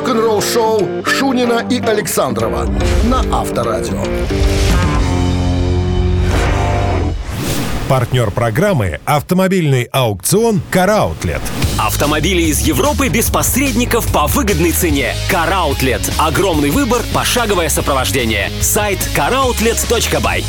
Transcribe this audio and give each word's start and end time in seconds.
рок-н-ролл-шоу 0.00 1.04
Шунина 1.04 1.66
и 1.68 1.78
Александрова 1.78 2.66
на 3.04 3.20
Авторадио. 3.38 4.02
Партнер 7.86 8.30
программы– 8.30 9.00
автомобильный 9.04 9.84
аукцион 9.92 10.62
«Караутлет». 10.70 11.42
Автомобили 11.76 12.42
из 12.42 12.60
Европы 12.60 13.08
без 13.08 13.30
посредников 13.30 14.10
по 14.10 14.26
выгодной 14.26 14.72
цене. 14.72 15.12
«Car 15.28 16.10
Outlet» – 16.14 16.18
огромный 16.18 16.70
выбор, 16.70 17.02
пошаговое 17.12 17.68
сопровождение. 17.68 18.50
Сайт 18.62 19.00
«caroutlet.by». 19.14 20.44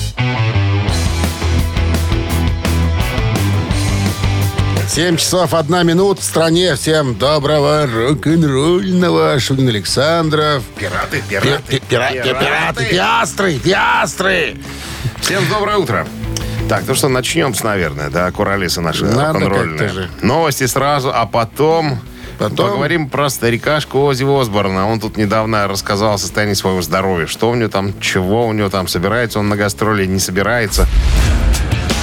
7 4.91 5.15
часов 5.15 5.53
1 5.53 5.87
минут 5.87 6.19
в 6.19 6.23
стране. 6.23 6.75
Всем 6.75 7.15
доброго 7.15 7.87
рок-н-ролльного. 7.87 9.39
Шунин 9.39 9.69
Александров. 9.69 10.63
Пираты, 10.75 11.23
пираты. 11.29 11.63
Пи- 11.65 11.81
пираты, 11.87 12.21
пираты, 12.21 12.85
пиастры, 12.89 13.53
пиастры. 13.53 14.57
Всем 15.21 15.47
доброе 15.47 15.77
утро. 15.77 16.05
Так, 16.67 16.83
ну 16.87 16.95
что, 16.95 17.07
начнем 17.07 17.55
с, 17.55 17.63
наверное, 17.63 18.09
да, 18.09 18.29
Куралиса 18.31 18.81
наши 18.81 19.05
Надо 19.05 19.39
рок-н-ролльные. 19.39 20.09
Новости 20.21 20.67
сразу, 20.67 21.09
а 21.13 21.25
потом... 21.25 21.97
Потом... 22.37 22.71
Поговорим 22.71 23.07
про 23.07 23.29
старикашку 23.29 24.01
Ози 24.01 24.25
Осборна. 24.25 24.89
Он 24.89 24.99
тут 24.99 25.15
недавно 25.15 25.69
рассказал 25.69 26.15
о 26.15 26.17
состоянии 26.17 26.55
своего 26.55 26.81
здоровья. 26.81 27.27
Что 27.27 27.49
у 27.49 27.55
него 27.55 27.69
там, 27.69 27.97
чего 28.01 28.45
у 28.45 28.51
него 28.51 28.67
там, 28.67 28.89
собирается 28.89 29.39
он 29.39 29.47
на 29.47 29.55
гастроли, 29.55 30.05
не 30.05 30.19
собирается. 30.19 30.85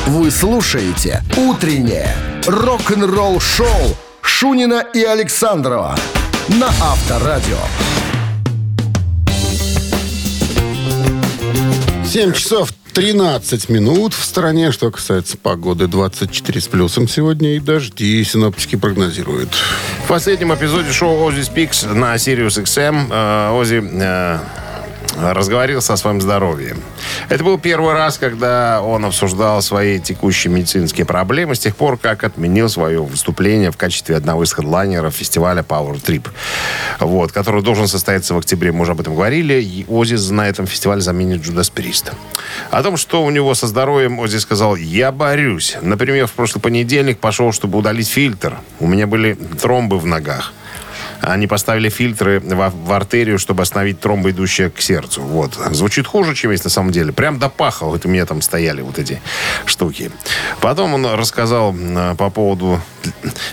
Вы 0.07 0.31
слушаете 0.31 1.23
«Утреннее 1.37 2.15
рок-н-ролл-шоу» 2.49 3.97
Шунина 4.23 4.83
и 4.95 5.05
Александрова 5.05 5.95
на 6.49 6.69
Авторадио. 6.81 7.59
7 12.07 12.33
часов 12.33 12.73
13 12.95 13.69
минут 13.69 14.15
в 14.15 14.25
стране. 14.25 14.73
Что 14.73 14.91
касается 14.91 15.37
погоды, 15.37 15.87
24 15.89 16.61
с 16.61 16.69
плюсом 16.69 17.07
сегодня 17.07 17.57
и 17.57 17.61
дожди 17.61 18.25
синоптики 18.25 18.77
прогнозируют. 18.77 19.51
В 20.05 20.09
последнем 20.09 20.55
эпизоде 20.55 20.91
шоу 20.91 21.23
Ози 21.25 21.43
Спикс 21.43 21.83
на 21.85 22.15
Sirius 22.15 22.63
XM 22.63 23.09
э, 23.11 23.51
Ози 23.53 23.83
э, 23.85 24.39
разговорился 25.21 25.93
о 25.93 25.97
своем 25.97 26.21
здоровье. 26.21 26.77
Это 27.29 27.45
был 27.45 27.59
первый 27.59 27.95
раз, 27.95 28.19
когда 28.19 28.81
он 28.83 29.05
обсуждал 29.05 29.63
свои 29.63 29.99
текущие 29.99 30.53
медицинские 30.53 31.07
проблемы 31.07 31.55
с 31.55 31.59
тех 31.59 31.77
пор, 31.77 31.99
как 31.99 32.25
отменил 32.25 32.69
свое 32.69 33.03
выступление 33.03 33.71
в 33.71 33.77
качестве 33.77 34.17
одного 34.17 34.45
из 34.45 34.53
хедлайнеров 34.53 35.15
фестиваля 35.15 35.63
Power 35.63 36.01
Trip, 36.03 36.29
вот, 37.01 37.33
который 37.33 37.63
должен 37.63 37.89
состояться 37.89 38.35
в 38.35 38.39
октябре. 38.39 38.73
Мы 38.73 38.83
уже 38.83 38.93
об 38.93 39.01
этом 39.01 39.15
говорили. 39.15 39.55
И 39.61 39.85
Ози 39.89 40.19
на 40.33 40.49
этом 40.49 40.67
фестивале 40.67 41.01
заменит 41.01 41.43
Джудас 41.43 41.71
Приста. 41.71 42.13
О 42.71 42.83
том, 42.83 42.97
что 42.97 43.23
у 43.23 43.31
него 43.31 43.55
со 43.55 43.67
здоровьем, 43.67 44.19
Ози 44.19 44.39
сказал, 44.39 44.77
я 44.77 45.13
борюсь. 45.13 45.77
Например, 45.83 46.27
в 46.27 46.33
прошлый 46.33 46.63
понедельник 46.63 47.19
пошел, 47.19 47.53
чтобы 47.53 47.79
удалить 47.79 48.09
фильтр. 48.09 48.59
У 48.81 48.87
меня 48.87 49.07
были 49.07 49.35
тромбы 49.35 49.99
в 49.99 50.07
ногах. 50.07 50.53
Они 51.21 51.47
поставили 51.47 51.89
фильтры 51.89 52.41
в, 52.41 52.73
в 52.85 52.93
артерию, 52.93 53.39
чтобы 53.39 53.63
остановить 53.63 54.01
тромбы, 54.01 54.31
идущие 54.31 54.71
к 54.71 54.81
сердцу. 54.81 55.23
Вот. 55.23 55.55
Звучит 55.73 56.07
хуже, 56.07 56.35
чем 56.35 56.51
есть 56.53 56.65
на 56.65 56.71
самом 56.71 56.93
деле. 56.93 57.13
Прям 57.13 57.39
до 57.39 57.49
паха 57.49 57.85
вот 57.87 58.05
у 58.07 58.09
меня 58.09 58.25
там 58.27 58.41
стояли 58.43 58.83
вот 58.83 58.99
эти 58.99 59.21
штуки. 59.67 60.11
Потом 60.61 60.95
он 60.95 61.07
рассказал 61.07 61.75
э, 61.77 62.15
по 62.17 62.31
поводу 62.31 62.81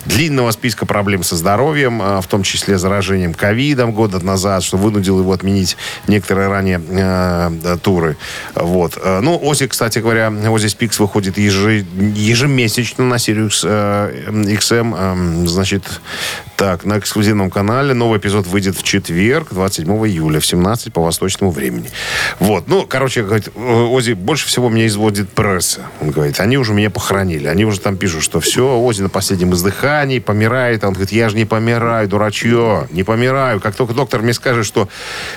длинного 0.06 0.52
списка 0.52 0.86
проблем 0.86 1.24
со 1.24 1.36
здоровьем, 1.36 2.02
э, 2.02 2.22
в 2.22 2.28
том 2.28 2.44
числе 2.44 2.78
заражением 2.78 3.34
ковидом 3.34 3.92
года 3.94 4.20
назад, 4.24 4.64
что 4.64 4.78
вынудил 4.78 5.20
его 5.20 5.32
отменить 5.32 5.78
некоторые 6.08 6.48
ранее 6.50 6.82
э, 6.88 7.78
туры. 7.82 8.18
Вот. 8.54 8.98
Э, 9.02 9.20
Ну, 9.22 9.40
Ози, 9.42 9.68
кстати 9.68 10.00
говоря, 10.00 10.32
Ози 10.50 10.68
Спикс 10.68 11.00
выходит 11.00 11.38
ежемесячно 11.38 13.06
на 13.06 13.16
Sirius 13.16 13.66
XM. 13.66 14.96
э, 14.98 15.48
Значит, 15.48 16.02
так, 16.56 16.86
на 16.86 17.00
эксклюзивном 17.00 17.50
канале. 17.56 17.94
Новый 17.94 18.20
эпизод 18.20 18.48
выйдет 18.48 18.76
в 18.76 18.84
четверг, 18.84 19.48
27 19.52 19.90
июля, 20.08 20.42
в 20.42 20.46
17 20.46 20.92
по 20.92 21.02
восточному 21.02 21.52
времени. 21.52 21.90
Вот. 22.42 22.68
Ну, 22.68 22.86
короче, 22.86 23.24
говорит, 23.24 23.48
Ози, 23.56 24.12
больше 24.12 24.46
всего 24.48 24.68
меня 24.68 24.88
изводит 24.88 25.30
пресса. 25.30 25.84
Он 26.02 26.12
говорит, 26.12 26.42
они 26.42 26.58
уже 26.58 26.74
меня 26.74 26.90
похоронили. 26.90 27.48
Они 27.48 27.64
уже 27.64 27.80
там 27.80 27.96
пишут, 27.96 28.24
что 28.24 28.42
все, 28.42 28.78
Ози 28.78 29.04
на 29.04 29.08
последнем 29.08 29.54
издыхании, 29.54 30.20
помирает. 30.20 30.84
Он 30.84 30.92
говорит, 30.92 31.14
я 31.14 31.30
же 31.30 31.38
не 31.38 31.46
помираю, 31.46 32.10
дурачье, 32.10 32.90
не 32.92 33.04
помираю. 33.04 33.62
Как 33.62 33.74
только 33.76 33.94
доктор 33.94 34.22
мне 34.22 34.34
скажет, 34.34 34.66
что 34.66 34.90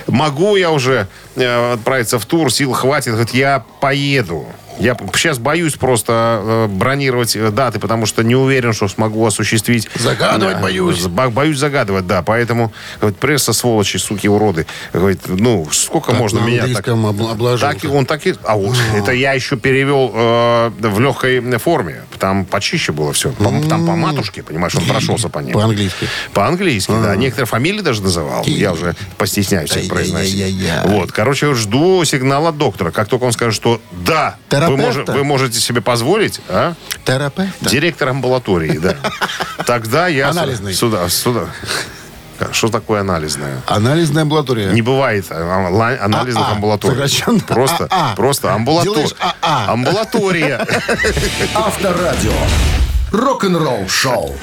могу 0.07 0.57
я 0.57 0.71
уже 0.71 1.07
э, 1.37 1.73
отправиться 1.73 2.19
в 2.19 2.25
тур, 2.25 2.51
сил 2.51 2.73
хватит, 2.73 3.13
говорит, 3.13 3.33
я 3.33 3.63
поеду. 3.79 4.45
Я 4.79 4.95
сейчас 5.13 5.39
боюсь 5.39 5.73
просто 5.75 6.41
э, 6.43 6.67
бронировать 6.67 7.35
э, 7.35 7.51
даты, 7.51 7.79
потому 7.79 8.05
что 8.05 8.23
не 8.23 8.35
уверен, 8.35 8.73
что 8.73 8.87
смогу 8.87 9.25
осуществить. 9.25 9.89
Загадывать 9.95 10.55
Да, 10.57 10.61
боюсь. 10.61 11.05
бо- 11.07 11.29
Боюсь 11.29 11.57
загадывать, 11.57 12.07
да. 12.07 12.21
Поэтому, 12.21 12.71
говорит, 13.01 13.19
пресса, 13.19 13.51
сволочи, 13.53 13.97
суки, 13.97 14.27
уроды. 14.27 14.65
Говорит, 14.93 15.21
ну, 15.27 15.67
сколько 15.71 16.11
Так 16.11 16.19
можно 16.19 16.39
меня 16.39 16.65
так... 16.67 16.87
обложил. 16.87 17.67
Так, 17.69 17.83
он 17.91 18.05
так 18.05 18.25
и... 18.25 18.35
А 18.43 18.55
вот, 18.55 18.75
это 18.95 19.11
я 19.11 19.33
еще 19.33 19.57
перевел 19.57 20.11
э, 20.13 20.71
в 20.79 20.99
легкой 20.99 21.41
форме. 21.59 22.03
Там 22.17 22.45
почище 22.45 22.91
было 22.91 23.11
все. 23.13 23.31
По- 23.31 23.51
Там 23.67 23.85
по 23.85 23.95
матушке, 23.95 24.43
понимаешь, 24.43 24.75
он 24.75 24.85
прошелся 24.85 25.29
по 25.29 25.39
ней. 25.39 25.53
По-английски. 25.53 26.07
По-английски, 26.33 26.93
да. 27.03 27.15
Некоторые 27.15 27.47
фамилии 27.47 27.81
даже 27.81 28.01
называл. 28.01 28.43
Я 28.45 28.71
уже 28.73 28.95
постесняюсь 29.17 29.75
их 29.75 29.89
произносить. 29.89 30.55
Вот, 30.85 31.11
короче, 31.11 31.53
жду 31.53 32.03
сигнала 32.05 32.51
доктора. 32.51 32.91
Как 32.91 33.07
только 33.09 33.23
он 33.25 33.33
скажет, 33.33 33.55
что 33.55 33.81
да, 33.91 34.37
вы, 34.71 34.77
Терапевта? 34.77 35.11
може- 35.11 35.19
вы 35.19 35.23
можете 35.25 35.59
себе 35.59 35.81
позволить, 35.81 36.41
а? 36.49 36.73
Терапевт. 37.05 37.55
Директор 37.61 38.09
амбулатории, 38.09 38.77
да. 38.77 38.95
Тогда 39.65 40.07
я... 40.07 40.29
Анализный. 40.29 40.73
Сюда, 40.73 41.07
сюда. 41.09 41.45
Что 42.53 42.69
такое 42.69 43.01
анализное? 43.01 43.61
Анализная 43.67 44.23
амбулатория. 44.23 44.71
Не 44.71 44.81
бывает 44.81 45.25
а- 45.29 45.97
анализных 46.01 46.45
АА, 46.47 46.51
амбулаторий. 46.53 46.93
сокращенно 46.95 47.39
Просто, 47.41 47.89
просто. 48.15 48.53
Делаешь 48.83 49.15
АА. 49.19 49.73
Амбулатория. 49.73 50.65
Авторадио. 51.53 52.31
Рок-н-ролл-шоу. 53.11 54.35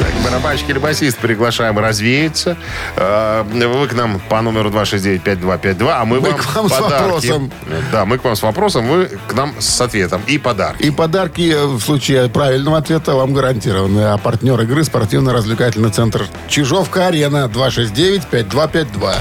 Так, 0.00 0.12
барабанщик 0.24 0.68
или 0.70 0.78
басист 0.78 1.18
приглашаем 1.18 1.78
развеяться. 1.78 2.56
Э, 2.96 3.42
Вы 3.44 3.86
к 3.86 3.92
нам 3.92 4.18
по 4.28 4.40
номеру 4.40 4.70
269-5252, 4.70 5.90
а 5.92 6.04
мы, 6.06 6.20
Мы 6.20 6.30
вам 6.30 6.38
к 6.38 6.54
вам 6.56 6.68
с 6.68 6.72
подарки. 6.72 7.02
вопросом. 7.02 7.52
Да, 7.92 8.04
мы 8.06 8.18
к 8.18 8.24
вам 8.24 8.34
с 8.34 8.42
вопросом, 8.42 8.88
вы 8.88 9.10
к 9.28 9.34
нам 9.34 9.54
с 9.60 9.80
ответом. 9.80 10.22
И 10.26 10.38
подарки. 10.38 10.82
И 10.82 10.90
подарки 10.90 11.52
э, 11.54 11.66
в 11.66 11.80
случае 11.80 12.28
правильного 12.30 12.78
ответа 12.78 13.14
вам 13.14 13.34
гарантированы. 13.34 14.00
А 14.12 14.16
партнер 14.18 14.58
игры 14.62 14.84
спортивно-развлекательный 14.84 15.90
центр 15.90 16.26
Чижовка-Арена 16.48 17.50
269-5252. 17.52 19.14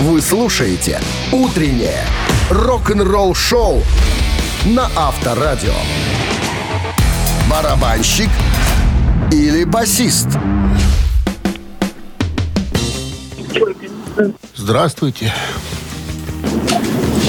Вы 0.00 0.22
слушаете 0.22 0.98
«Утреннее 1.30 2.02
рок-н-ролл-шоу» 2.48 3.82
на 4.64 4.88
Авторадио. 4.96 5.74
Барабанщик 7.50 8.28
или 9.32 9.64
басист? 9.64 10.28
Здравствуйте. 14.54 15.32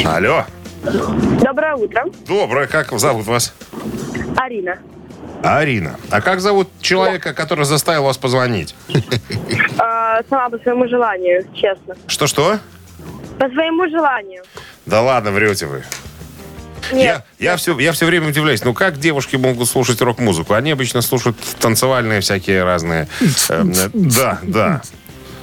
Алло. 0.05 0.45
Доброе 0.83 1.75
утро. 1.75 2.05
Доброе. 2.27 2.67
Как 2.67 2.91
зовут 2.99 3.27
вас? 3.27 3.53
Арина. 4.35 4.79
Арина. 5.43 5.95
А 6.09 6.21
как 6.21 6.41
зовут 6.41 6.69
человека, 6.81 7.33
который 7.33 7.65
заставил 7.65 8.03
вас 8.03 8.17
позвонить? 8.17 8.75
А, 9.77 10.21
сама 10.29 10.49
по 10.49 10.57
своему 10.59 10.87
желанию, 10.87 11.45
честно. 11.53 11.95
Что-что? 12.07 12.59
По 13.39 13.47
своему 13.49 13.89
желанию. 13.89 14.43
Да 14.85 15.01
ладно, 15.01 15.31
врете 15.31 15.65
вы. 15.65 15.83
Нет. 16.91 17.23
Я, 17.39 17.51
я, 17.51 17.57
все, 17.57 17.77
я 17.79 17.91
все 17.91 18.05
время 18.05 18.29
удивляюсь. 18.29 18.63
Ну, 18.63 18.73
как 18.73 18.99
девушки 18.99 19.35
могут 19.35 19.69
слушать 19.69 20.01
рок-музыку? 20.01 20.53
Они 20.53 20.71
обычно 20.71 21.01
слушают 21.01 21.37
танцевальные 21.59 22.21
всякие 22.21 22.63
разные... 22.63 23.07
э, 23.21 23.25
э, 23.49 23.89
Да, 23.93 24.39
да. 24.43 24.81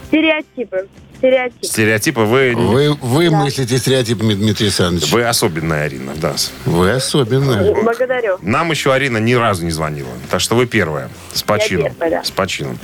Стереотипы. 0.08 0.88
Стереотипы. 1.18 1.66
Стереотипы. 1.66 2.20
Вы, 2.20 2.54
Вы, 2.54 2.94
вы 2.94 3.30
мыслите 3.30 3.76
стереотипами, 3.78 4.34
Дмитрий 4.34 4.66
Александрович. 4.66 5.10
вы 5.10 5.24
особенная, 5.24 5.84
Арина, 5.84 6.12
да. 6.16 6.34
Вы 6.64 6.92
особенные. 6.92 7.74
Благодарю. 7.82 8.38
Нам 8.40 8.70
еще 8.70 8.92
Арина 8.92 9.18
ни 9.18 9.34
разу 9.34 9.64
не 9.64 9.72
звонила. 9.72 10.08
Так 10.30 10.40
что 10.40 10.54
вы 10.54 10.66
первая. 10.66 11.10
С 11.34 11.42
почином. 11.42 11.92
первая. 11.92 12.22
С 12.22 12.30
почином. 12.30 12.78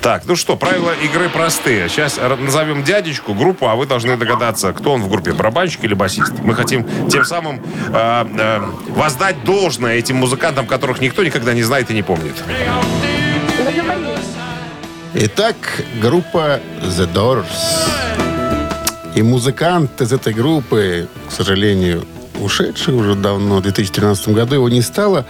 Так, 0.00 0.22
ну 0.24 0.34
что, 0.34 0.56
правила 0.56 0.92
игры 1.04 1.28
простые. 1.28 1.90
Сейчас 1.90 2.18
назовем 2.38 2.84
дядечку, 2.84 3.34
группу, 3.34 3.68
а 3.68 3.76
вы 3.76 3.86
должны 3.86 4.16
догадаться, 4.16 4.72
кто 4.72 4.94
он 4.94 5.02
в 5.02 5.10
группе, 5.10 5.32
барабанщик 5.32 5.84
или 5.84 5.92
басист. 5.94 6.32
Мы 6.42 6.54
хотим 6.54 6.86
тем 7.10 7.24
самым 7.26 7.60
э, 7.92 8.26
э, 8.38 8.60
воздать 8.88 9.44
должное 9.44 9.96
этим 9.96 10.16
музыкантам, 10.16 10.66
которых 10.66 11.00
никто 11.02 11.22
никогда 11.22 11.52
не 11.52 11.62
знает 11.62 11.90
и 11.90 11.94
не 11.94 12.02
помнит. 12.02 12.34
Итак, 15.16 15.54
группа 16.02 16.60
The 16.82 17.12
Doors. 17.14 17.46
И 19.14 19.22
музыкант 19.22 20.00
из 20.00 20.12
этой 20.12 20.34
группы, 20.34 21.08
к 21.28 21.30
сожалению, 21.30 22.04
ушедший 22.40 22.94
уже 22.94 23.14
давно, 23.14 23.58
в 23.58 23.62
2013 23.62 24.30
году 24.30 24.56
его 24.56 24.68
не 24.68 24.82
стало. 24.82 25.24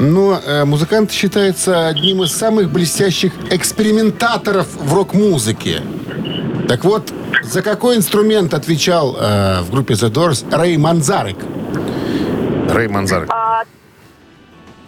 Но 0.00 0.40
э, 0.44 0.64
музыкант 0.64 1.12
считается 1.12 1.86
одним 1.86 2.24
из 2.24 2.32
самых 2.32 2.72
блестящих 2.72 3.32
экспериментаторов 3.52 4.66
в 4.74 4.92
рок-музыке. 4.92 5.82
Так 6.66 6.84
вот, 6.84 7.12
за 7.44 7.62
какой 7.62 7.96
инструмент 7.96 8.54
отвечал 8.54 9.16
э, 9.20 9.60
в 9.60 9.70
группе 9.70 9.94
The 9.94 10.10
Doors 10.10 10.50
Рэй 10.50 10.76
Манзарек? 10.78 11.36
Рэй 12.70 12.88
Манзарек. 12.88 13.30
А, 13.30 13.62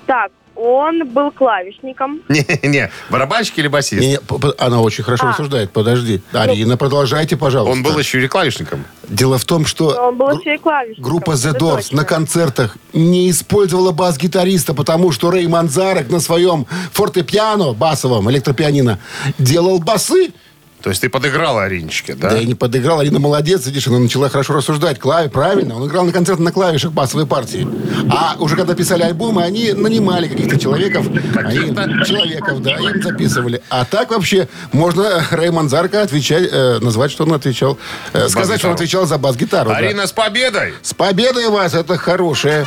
так, 0.06 0.32
он 0.60 1.08
был 1.08 1.30
клавишником. 1.30 2.20
Не-не, 2.28 2.90
барабанщик 3.08 3.58
или 3.58 3.68
басист? 3.68 4.00
Не, 4.02 4.08
не, 4.12 4.18
она 4.58 4.80
очень 4.80 5.02
хорошо 5.04 5.26
А. 5.26 5.30
рассуждает. 5.30 5.72
Подожди. 5.72 6.20
Арина, 6.32 6.76
продолжайте, 6.76 7.36
пожалуйста. 7.36 7.72
Он 7.72 7.82
был 7.82 7.98
еще 7.98 8.22
и 8.22 8.28
клавишником. 8.28 8.84
Дело 9.08 9.38
в 9.38 9.44
том, 9.44 9.64
что 9.66 9.88
Он 10.08 10.16
был 10.16 10.38
еще 10.38 10.54
и 10.54 10.58
клавишником. 10.58 11.04
группа 11.04 11.30
The 11.32 11.50
это 11.50 11.58
Doors 11.58 11.76
точно. 11.76 11.96
на 11.98 12.04
концертах 12.04 12.76
не 12.92 13.30
использовала 13.30 13.92
бас-гитариста, 13.92 14.74
потому 14.74 15.12
что 15.12 15.30
Рэй 15.30 15.46
Манзарек 15.46 16.10
на 16.10 16.20
своем 16.20 16.66
фортепиано 16.92 17.72
басовом, 17.72 18.30
электропианино, 18.30 18.98
делал 19.38 19.78
басы. 19.80 20.32
То 20.82 20.88
есть 20.90 21.02
ты 21.02 21.08
подыграл 21.10 21.58
Аринчике, 21.58 22.14
да? 22.14 22.30
Да, 22.30 22.36
я 22.38 22.44
не 22.46 22.54
подыграл. 22.54 23.00
Арина 23.00 23.18
молодец, 23.18 23.66
видишь, 23.66 23.86
она 23.86 23.98
начала 23.98 24.28
хорошо 24.30 24.54
рассуждать. 24.54 24.98
Клави, 24.98 25.28
правильно. 25.28 25.76
Он 25.76 25.86
играл 25.86 26.04
на 26.06 26.12
концертах 26.12 26.42
на 26.44 26.52
клавишах 26.52 26.92
басовой 26.92 27.26
партии. 27.26 27.68
А 28.10 28.36
уже 28.38 28.56
когда 28.56 28.74
писали 28.74 29.02
альбомы, 29.02 29.42
они 29.42 29.72
нанимали 29.72 30.26
каких-то 30.28 30.58
человеков. 30.58 31.06
Они, 31.36 31.74
человеков, 32.06 32.62
да, 32.62 32.76
им 32.78 33.02
записывали. 33.02 33.62
А 33.68 33.84
так 33.84 34.10
вообще 34.10 34.48
можно 34.72 35.22
Рэй 35.30 35.50
Манзарка 35.50 36.02
отвечать, 36.02 36.48
э, 36.50 36.78
назвать, 36.80 37.10
что 37.10 37.24
он 37.24 37.34
отвечал. 37.34 37.76
э, 38.14 38.28
сказать, 38.28 38.58
что 38.58 38.68
он 38.68 38.74
отвечал 38.74 39.06
за 39.06 39.18
бас-гитару. 39.18 39.70
да. 39.70 39.76
Арина, 39.76 40.06
с 40.06 40.12
победой! 40.12 40.74
С 40.82 40.94
победой 40.94 41.48
вас, 41.50 41.74
это 41.74 41.98
хорошее. 41.98 42.66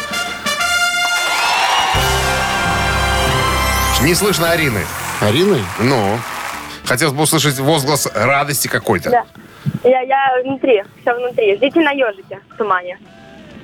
Не 4.02 4.14
слышно 4.16 4.52
Арины. 4.52 4.82
Арины? 5.22 5.60
Ну, 5.80 6.20
хотелось 6.86 7.14
бы 7.14 7.24
услышать 7.24 7.60
возглас 7.60 8.08
радости 8.14 8.68
какой-то. 8.68 9.10
Да. 9.10 9.26
Я, 9.84 10.02
я 10.02 10.42
внутри, 10.44 10.84
все 11.02 11.14
внутри. 11.16 11.56
Ждите 11.56 11.80
на 11.82 11.92
ежике 11.92 12.40
в 12.50 12.58
тумане. 12.58 12.98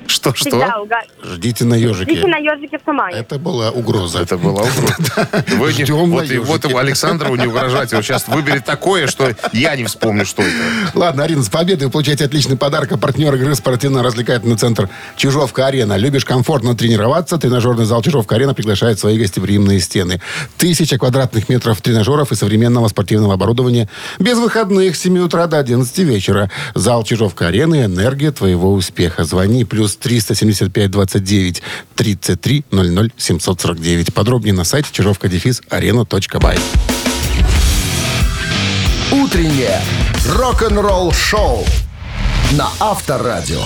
Что, 0.09 0.33
что? 0.33 0.85
Ждите 1.23 1.65
на 1.65 1.75
ежике. 1.75 2.11
Ждите 2.11 2.27
на 2.27 2.37
ежике 2.37 2.77
в 2.79 2.83
тумане. 2.83 3.17
Это 3.17 3.37
была 3.37 3.69
угроза. 3.69 4.19
Это 4.21 4.37
было 4.37 4.61
угроза. 4.61 5.29
Вы 5.57 5.73
не- 5.73 5.83
Ждем 5.85 6.11
вот, 6.11 6.27
на 6.27 6.33
и- 6.33 6.37
вот 6.39 6.63
ежике. 6.63 6.79
Александрову 6.79 7.35
не 7.35 7.45
угрожайте. 7.47 7.95
Он 7.95 8.03
сейчас 8.03 8.27
выберет 8.27 8.65
такое, 8.65 9.07
что 9.07 9.31
я 9.53 9.75
не 9.75 9.85
вспомню, 9.85 10.25
что 10.25 10.41
это. 10.41 10.51
Ладно, 10.95 11.23
Арина, 11.23 11.43
с 11.43 11.49
победой 11.49 11.85
вы 11.87 11.91
получаете 11.91 12.25
отличный 12.25 12.57
подарок. 12.57 12.91
А 12.91 12.97
партнер 12.97 13.33
игры 13.35 13.53
спортивно-развлекательный 13.53 14.57
центр 14.57 14.89
«Чижовка-арена». 15.15 15.95
Любишь 15.97 16.25
комфортно 16.25 16.75
тренироваться? 16.75 17.37
Тренажерный 17.37 17.85
зал 17.85 18.01
«Чижовка-арена» 18.01 18.53
приглашает 18.55 18.97
в 18.97 19.01
свои 19.01 19.17
гостеприимные 19.19 19.79
стены. 19.79 20.21
Тысяча 20.57 20.97
квадратных 20.97 21.49
метров 21.49 21.81
тренажеров 21.81 22.31
и 22.31 22.35
современного 22.35 22.87
спортивного 22.87 23.35
оборудования. 23.35 23.87
Без 24.17 24.37
выходных 24.39 24.95
с 24.95 25.01
7 25.01 25.19
утра 25.19 25.45
до 25.47 25.59
11 25.59 25.97
вечера. 25.99 26.49
Зал 26.73 27.03
«Чижовка-арена»– 27.03 27.83
энергия 27.85 28.31
твоего 28.31 28.73
успеха. 28.73 29.23
Звони. 29.23 29.65
Плюс 29.65 29.98
375 29.99 30.91
29 30.91 31.61
33 31.95 32.63
00 32.71 33.11
749. 33.17 34.13
Подробнее 34.13 34.53
на 34.53 34.63
сайте 34.63 34.89
чижовка-арена.бай. 34.91 36.57
Утреннее 39.11 39.81
рок-н-ролл-шоу 40.27 41.65
на 42.51 42.69
Авторадио. 42.79 43.63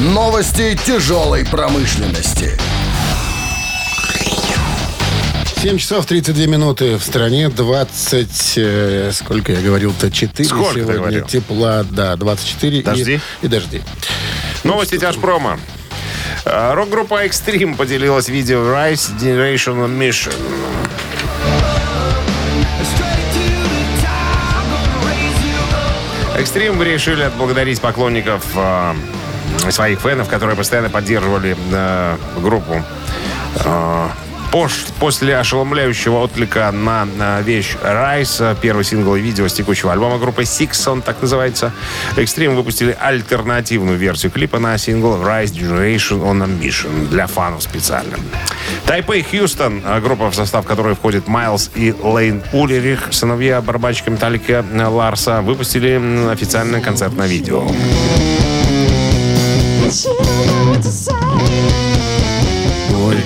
Новости 0.00 0.78
тяжелой 0.86 1.44
промышленности. 1.44 2.58
7 5.60 5.76
часов 5.78 6.06
32 6.06 6.46
минуты 6.46 6.96
в 6.98 7.02
стране, 7.02 7.48
20, 7.48 8.52
э, 8.56 9.10
сколько 9.12 9.50
я 9.52 9.60
говорил-то, 9.60 10.08
4 10.08 10.48
Сколько 10.48 10.74
ты 10.74 10.80
сегодня 10.80 10.98
говорил? 11.00 11.26
тепла, 11.26 11.84
да, 11.90 12.14
24 12.14 12.78
и- 12.78 12.82
Дожди? 12.82 13.20
И, 13.42 13.48
дожди. 13.48 13.82
Новости 14.64 14.98
тяжпрома. 14.98 15.58
А, 16.44 16.74
Рок-группа 16.74 17.24
Extreme 17.26 17.76
поделилась 17.76 18.28
видео 18.28 18.60
Rise 18.60 19.16
Generation 19.18 19.88
Mission. 19.98 20.34
Extreme 26.36 26.82
решили 26.84 27.22
отблагодарить 27.22 27.80
поклонников 27.80 28.44
э, 28.54 28.94
своих 29.70 30.00
фенов, 30.00 30.28
которые 30.28 30.56
постоянно 30.56 30.88
поддерживали 30.88 31.56
э, 31.72 32.16
группу. 32.40 32.84
Э, 33.64 34.08
после 34.98 35.36
ошеломляющего 35.36 36.16
отклика 36.16 36.70
на, 36.72 37.06
вещь 37.42 37.76
Rise, 37.82 38.56
первый 38.60 38.84
сингл 38.84 39.14
и 39.14 39.20
видео 39.20 39.46
с 39.48 39.52
текущего 39.52 39.92
альбома 39.92 40.18
группы 40.18 40.42
Six, 40.42 40.90
он 40.90 41.02
так 41.02 41.20
называется, 41.20 41.72
Extreme 42.16 42.54
выпустили 42.54 42.96
альтернативную 42.98 43.98
версию 43.98 44.32
клипа 44.32 44.58
на 44.58 44.78
сингл 44.78 45.16
Rise 45.16 45.52
Generation 45.52 46.22
on 46.22 46.42
a 46.42 46.46
Mission 46.46 47.08
для 47.08 47.26
фанов 47.26 47.62
специально. 47.62 48.16
Тайпей 48.86 49.22
Хьюстон, 49.22 49.82
группа, 50.02 50.30
в 50.30 50.34
состав 50.34 50.66
которой 50.66 50.94
входит 50.94 51.28
Майлз 51.28 51.70
и 51.74 51.92
Лейн 51.92 52.42
Улерих, 52.52 53.08
сыновья 53.10 53.60
барабанщика 53.60 54.10
Металлика 54.10 54.64
э, 54.70 54.86
Ларса, 54.86 55.42
выпустили 55.42 56.30
официальное 56.30 56.80
концертное 56.80 57.26
видео. 57.26 57.66
Ой, 59.84 59.88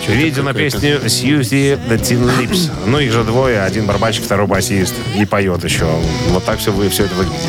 чё-то 0.02 0.19
Видео 0.19 0.43
на 0.43 0.52
песню 0.52 1.08
Сьюзи 1.08 1.78
Tin 1.88 2.38
Lips. 2.38 2.70
Ну, 2.87 2.99
их 2.99 3.12
же 3.12 3.25
двое. 3.25 3.62
Один 3.62 3.87
барабанщик, 3.87 4.25
второй 4.25 4.46
басист. 4.46 4.94
И 5.16 5.25
поет 5.25 5.64
еще. 5.64 5.87
Вот 6.31 6.44
так 6.44 6.58
все, 6.58 6.72
все 6.90 7.04
это 7.04 7.14
выглядит. 7.14 7.40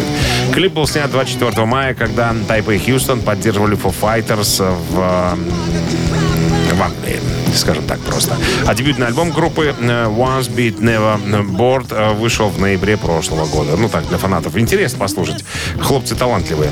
Клип 0.53 0.73
был 0.73 0.87
снят 0.87 1.09
24 1.09 1.65
мая, 1.65 1.93
когда 1.93 2.35
Тайпа 2.47 2.71
и 2.71 2.79
Хьюстон 2.79 3.21
поддерживали 3.21 3.75
Foo 3.75 3.93
Fighters 3.99 4.63
в, 4.89 4.99
э, 4.99 6.73
в 6.75 6.81
Англии. 6.81 7.19
Скажем 7.55 7.85
так 7.85 7.99
просто. 7.99 8.35
А 8.65 8.73
дебютный 8.73 9.07
альбом 9.07 9.31
группы 9.31 9.75
э, 9.79 10.05
Once 10.07 10.49
Beat 10.49 10.79
Never 10.79 11.19
Bored 11.55 11.87
э, 11.89 12.13
вышел 12.13 12.49
в 12.49 12.59
ноябре 12.59 12.97
прошлого 12.97 13.45
года. 13.45 13.75
Ну 13.77 13.89
так, 13.89 14.07
для 14.07 14.17
фанатов. 14.17 14.57
Интересно 14.57 14.99
послушать. 14.99 15.43
Хлопцы 15.79 16.15
талантливые. 16.15 16.71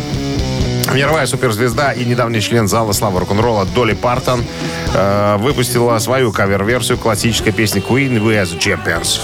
Мировая 0.94 1.26
суперзвезда 1.26 1.94
и 1.94 2.04
недавний 2.04 2.42
член 2.42 2.68
зала 2.68 2.92
славы 2.92 3.22
рок-н-ролла 3.22 3.66
Долли 3.66 3.94
Партон 3.94 4.44
э, 4.94 5.38
выпустила 5.38 5.98
свою 6.00 6.34
кавер-версию 6.34 6.98
классической 6.98 7.54
песни 7.54 7.82
Queen 7.82 8.22
We 8.22 8.42
As 8.42 8.58
Champions. 8.58 9.22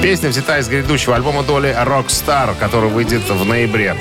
Песня 0.00 0.28
взята 0.28 0.58
из 0.58 0.68
грядущего 0.68 1.16
альбома 1.16 1.42
Доли 1.42 1.76
Rockstar, 1.84 2.54
который 2.58 2.90
выйдет 2.90 3.28
в 3.28 3.44
ноябре. 3.44 3.96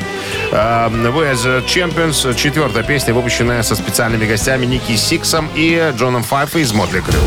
Э, 0.51 0.88
We 0.89 1.34
As 1.34 1.65
Champions, 1.65 2.36
четвертая 2.36 2.84
песня, 2.84 3.15
выпущенная 3.15 3.63
со 3.63 3.75
специальными 3.75 4.27
гостями 4.27 4.67
Ники 4.67 4.96
Сиксом 4.96 5.50
и 5.55 5.91
Джоном 5.98 6.22
Файфа 6.22 6.60
из 6.60 6.74
Мотли 6.74 7.01
Крю. 7.01 7.20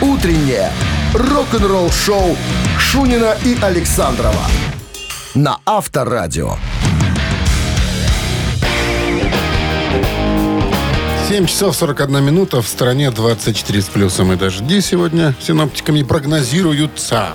Утреннее 0.00 0.70
рок-н-ролл-шоу 1.12 2.36
Шунина 2.78 3.36
и 3.44 3.56
Александрова 3.60 4.46
на 5.36 5.58
Авторадио. 5.66 6.56
7 11.28 11.46
часов 11.46 11.74
41 11.74 12.24
минута. 12.24 12.62
В 12.62 12.68
стране 12.68 13.10
24 13.10 13.82
с 13.82 13.86
плюсом 13.86 14.32
и 14.32 14.36
дожди 14.36 14.80
сегодня 14.80 15.34
синоптиками 15.40 16.04
прогнозируются. 16.04 17.30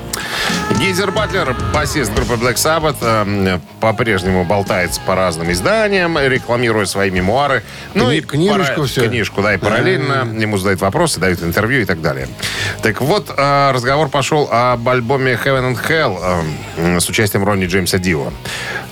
Гейзер 0.80 1.12
Батлер, 1.12 1.56
басист 1.74 2.14
группы 2.14 2.34
Black 2.34 2.56
Sabbath, 2.56 2.96
э, 3.02 3.60
по-прежнему 3.80 4.46
болтается 4.46 5.00
по 5.06 5.16
разным 5.16 5.52
изданиям, 5.52 6.18
рекламируя 6.18 6.86
свои 6.86 7.12
мемуары. 7.12 7.64
Ну 7.94 8.10
Кни- 8.10 8.18
и 8.18 8.22
книжку 8.22 8.58
пара- 8.60 8.86
всё. 8.88 9.08
Книжку, 9.08 9.42
да, 9.42 9.54
и 9.54 9.58
параллельно 9.58 10.28
ему 10.40 10.58
задают 10.58 10.82
вопросы, 10.82 11.20
дают 11.20 11.44
интервью 11.44 11.82
и 11.82 11.86
так 11.86 12.02
далее. 12.02 12.28
Так 12.82 13.02
вот, 13.02 13.30
э, 13.36 13.72
разговор 13.72 14.10
пошел 14.10 14.48
об 14.52 14.88
альбоме 14.88 15.34
Heaven 15.44 15.74
and 15.76 15.80
Hell 15.88 16.44
э, 16.78 17.00
с 17.00 17.10
участием 17.10 17.44
Ронни 17.44 17.66
Джеймса 17.68 17.98
Дио. 18.00 18.32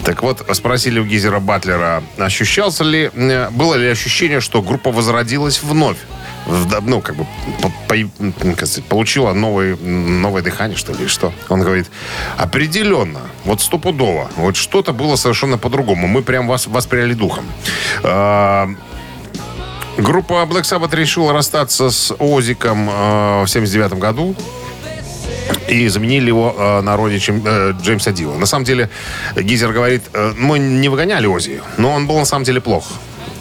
Так 0.04 0.22
вот, 0.22 0.46
спросили 0.54 1.00
у 1.00 1.06
Гизера 1.06 1.40
Батлера, 1.40 2.04
ощущался 2.18 2.84
ли, 2.84 3.10
э, 3.14 3.50
было 3.52 3.76
ли 3.76 3.88
ощущение, 3.90 4.42
что 4.42 4.62
группа 4.62 4.92
возродилась 4.92 5.62
вновь? 5.64 5.98
Ну, 6.82 7.02
как 7.02 7.16
бы 7.16 7.26
по- 7.62 7.72
по- 7.88 8.54
сказать, 8.54 8.84
получила 8.86 9.34
новое, 9.34 9.76
новое 9.78 10.42
дыхание, 10.42 10.78
что 10.78 10.94
ли, 10.94 11.08
что? 11.08 11.32
Он 11.50 11.62
говорит, 11.62 11.88
определенно, 12.38 13.20
вот 13.46 13.62
стопудово, 13.62 14.30
вот 14.36 14.56
что-то 14.56 14.94
было 14.94 15.16
совершенно 15.16 15.58
по-другому. 15.58 16.08
Мы 16.08 16.22
прям 16.24 16.48
вас 16.48 16.68
воспряли 16.68 17.14
духом. 17.14 17.46
А, 18.04 18.70
Группа 19.98 20.34
Black 20.50 20.62
Sabbath 20.64 20.96
решила 20.96 21.34
расстаться 21.34 21.90
с 21.90 22.14
Озиком 22.20 22.90
э, 22.90 23.44
в 23.44 23.48
79 23.48 23.94
году. 24.00 24.34
и 25.68 25.88
заменили 25.90 26.28
его 26.28 26.56
э, 26.58 26.82
на 26.82 26.96
роли 26.96 27.18
Джейм- 27.18 27.44
э, 27.46 27.74
Джеймса 27.82 28.12
Дила. 28.12 28.36
На 28.38 28.46
самом 28.46 28.64
деле, 28.66 28.90
Гизер 29.36 29.74
говорит, 29.74 30.04
э, 30.14 30.34
мы 30.38 30.58
не 30.60 30.90
выгоняли 30.90 31.26
Ози, 31.28 31.62
но 31.78 31.92
он 31.92 32.08
был 32.08 32.18
на 32.18 32.26
самом 32.26 32.46
деле 32.46 32.62
плох. 32.62 32.86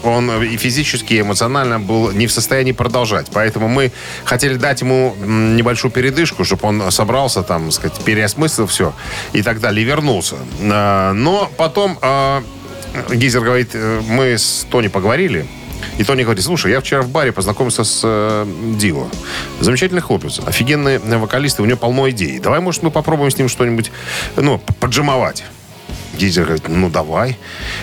Он 0.02 0.43
и 0.43 0.57
физически, 0.57 1.14
и 1.14 1.21
эмоционально 1.21 1.81
был 1.81 2.11
не 2.12 2.26
в 2.26 2.33
состоянии 2.33 2.73
продолжать. 2.73 3.28
Поэтому 3.33 3.69
мы 3.69 3.93
хотели 4.25 4.55
дать 4.55 4.81
ему 4.81 5.14
небольшую 5.19 5.90
передышку, 5.90 6.45
чтобы 6.45 6.69
он 6.69 6.90
собрался, 6.90 7.43
там, 7.43 7.71
сказать, 7.71 7.99
переосмыслил 8.05 8.67
все 8.67 8.95
и 9.33 9.43
так 9.43 9.61
далее, 9.61 9.83
и 9.83 9.87
вернулся. 9.87 10.37
Э, 10.61 11.12
Но 11.12 11.50
потом 11.57 11.99
э, 12.00 12.43
Гизер 13.11 13.43
говорит, 13.43 13.71
э, 13.75 14.00
мы 14.09 14.38
с 14.38 14.67
Тони 14.71 14.88
поговорили, 14.88 15.47
и 15.99 16.05
Тони 16.05 16.23
говорит, 16.23 16.45
слушай, 16.45 16.71
я 16.71 16.81
вчера 16.81 17.02
в 17.02 17.09
баре 17.09 17.33
познакомился 17.33 17.85
с 17.85 18.00
э, 18.05 18.47
Дио. 18.78 19.09
Замечательный 19.61 20.00
хлопец, 20.00 20.40
офигенный 20.45 20.99
вокалист, 20.99 21.59
и 21.59 21.62
у 21.62 21.64
него 21.64 21.78
полно 21.78 22.09
идей. 22.11 22.38
Давай, 22.38 22.61
может, 22.61 22.83
мы 22.83 22.90
попробуем 22.90 23.31
с 23.31 23.38
ним 23.38 23.49
что-нибудь, 23.49 23.90
ну, 24.37 24.61
поджимовать. 24.81 25.45
Гизер 26.18 26.44
говорит, 26.44 26.68
ну 26.68 26.90
давай. 26.90 27.38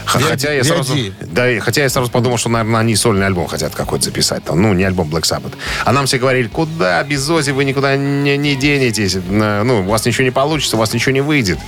Хотя 0.05 0.51
я 0.53 0.63
сразу, 0.63 0.93
да, 1.21 1.59
хотя 1.61 1.81
я 1.83 1.89
сразу 1.89 2.11
подумал, 2.11 2.37
что, 2.37 2.49
наверное, 2.49 2.81
они 2.81 2.95
сольный 2.95 3.25
альбом 3.25 3.47
хотят 3.47 3.73
какой-то 3.73 4.05
записать. 4.05 4.43
Там, 4.43 4.61
ну, 4.61 4.73
не 4.73 4.83
альбом 4.83 5.09
Black 5.09 5.21
Sabbath. 5.23 5.53
А 5.85 5.91
нам 5.91 6.05
все 6.05 6.17
говорили, 6.17 6.47
куда 6.47 7.01
без 7.03 7.27
Ози 7.29 7.51
вы 7.51 7.63
никуда 7.65 7.95
не, 7.95 8.37
не 8.37 8.55
денетесь. 8.55 9.15
Ну, 9.29 9.81
у 9.81 9.83
вас 9.83 10.05
ничего 10.05 10.23
не 10.25 10.31
получится, 10.31 10.75
у 10.75 10.79
вас 10.79 10.93
ничего 10.93 11.13
не 11.13 11.21
выйдет. 11.21 11.59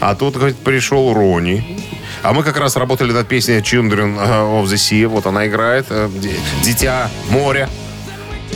А 0.00 0.14
тут, 0.14 0.36
говорит, 0.36 0.56
пришел 0.56 1.12
Рони. 1.12 1.78
А 2.22 2.32
мы 2.32 2.42
как 2.42 2.56
раз 2.56 2.74
работали 2.76 3.12
над 3.12 3.28
песней 3.28 3.58
Children 3.58 4.16
of 4.18 4.64
the 4.64 4.74
Sea. 4.74 5.06
Вот 5.06 5.26
она 5.26 5.46
играет. 5.46 5.86
э, 5.90 6.08
ди- 6.12 6.30
Дитя 6.64 7.10
моря. 7.30 7.68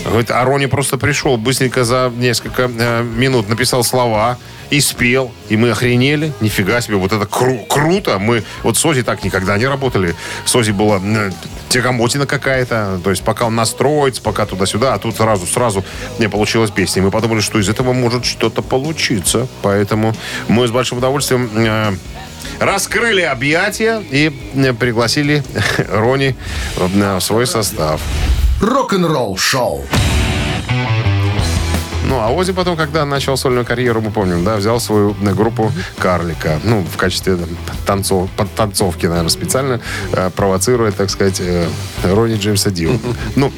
Говорит, 0.05 0.31
а 0.31 0.45
Рони 0.45 0.67
просто 0.67 0.99
пришел, 0.99 1.37
быстренько 1.37 1.85
за 1.85 2.13
несколько 2.17 2.63
э, 2.63 3.03
минут 3.03 3.49
написал 3.49 3.85
слова 3.85 4.39
и 4.71 4.81
спел. 4.81 5.33
И 5.49 5.57
мы 5.57 5.71
охренели. 5.71 6.33
Нифига 6.41 6.81
себе, 6.81 6.97
вот 6.97 7.13
это 7.13 7.25
кру- 7.25 7.67
круто. 7.69 8.19
Мы 8.19 8.43
вот 8.63 8.77
с 8.77 8.85
Ози 8.85 9.03
так 9.03 9.23
никогда 9.23 9.57
не 9.59 9.67
работали. 9.67 10.15
С 10.45 10.57
Ози 10.57 10.73
была 10.73 10.99
э, 11.03 11.31
тягомотина 11.69 12.27
какая-то. 12.27 13.01
То 13.05 13.11
есть 13.11 13.23
пока 13.23 13.47
он 13.47 13.55
настроится, 13.55 14.23
пока 14.23 14.47
туда-сюда, 14.47 14.95
а 14.95 14.99
тут 14.99 15.17
сразу, 15.17 15.47
сразу 15.47 15.85
не 16.19 16.29
получилась 16.29 16.71
песня. 16.71 17.03
Мы 17.03 17.11
подумали, 17.11 17.41
что 17.41 17.59
из 17.59 17.69
этого 17.69 17.93
может 17.93 18.25
что-то 18.25 18.63
получиться. 18.63 19.47
Поэтому 19.63 20.15
мы 20.49 20.67
с 20.67 20.71
большим 20.71 20.99
удовольствием 20.99 21.51
э, 21.55 21.93
раскрыли 22.59 23.23
объятия 23.23 24.03
и 24.11 24.33
э, 24.55 24.73
пригласили 24.73 25.45
Рони 25.91 26.35
в 26.77 26.89
в 26.89 27.21
свой 27.21 27.47
состав. 27.47 28.01
Рок-н-ролл 28.63 29.37
шоу. 29.37 29.83
Ну, 32.07 32.21
а 32.21 32.31
Ози 32.31 32.53
потом, 32.53 32.77
когда 32.77 33.05
начал 33.05 33.37
сольную 33.37 33.67
карьеру, 33.67 34.01
мы 34.01 34.13
помним, 34.13 34.45
да, 34.45 34.57
взял 34.57 34.79
свою 34.79 35.17
э, 35.21 35.35
группу 35.35 35.73
Карлика. 35.99 36.61
Ну, 36.63 36.85
в 36.85 36.97
качестве 36.97 37.39
танцов, 37.87 38.31
подтанцовки, 38.37 39.07
наверное, 39.07 39.31
специально 39.31 39.81
э, 40.13 40.31
провоцируя, 40.31 40.93
так 40.93 41.11
сказать, 41.11 41.41
э, 41.41 41.67
Ронни 42.05 42.37
Джеймса 42.37 42.71
Дио. 42.71 42.93
Ну, 43.35 43.51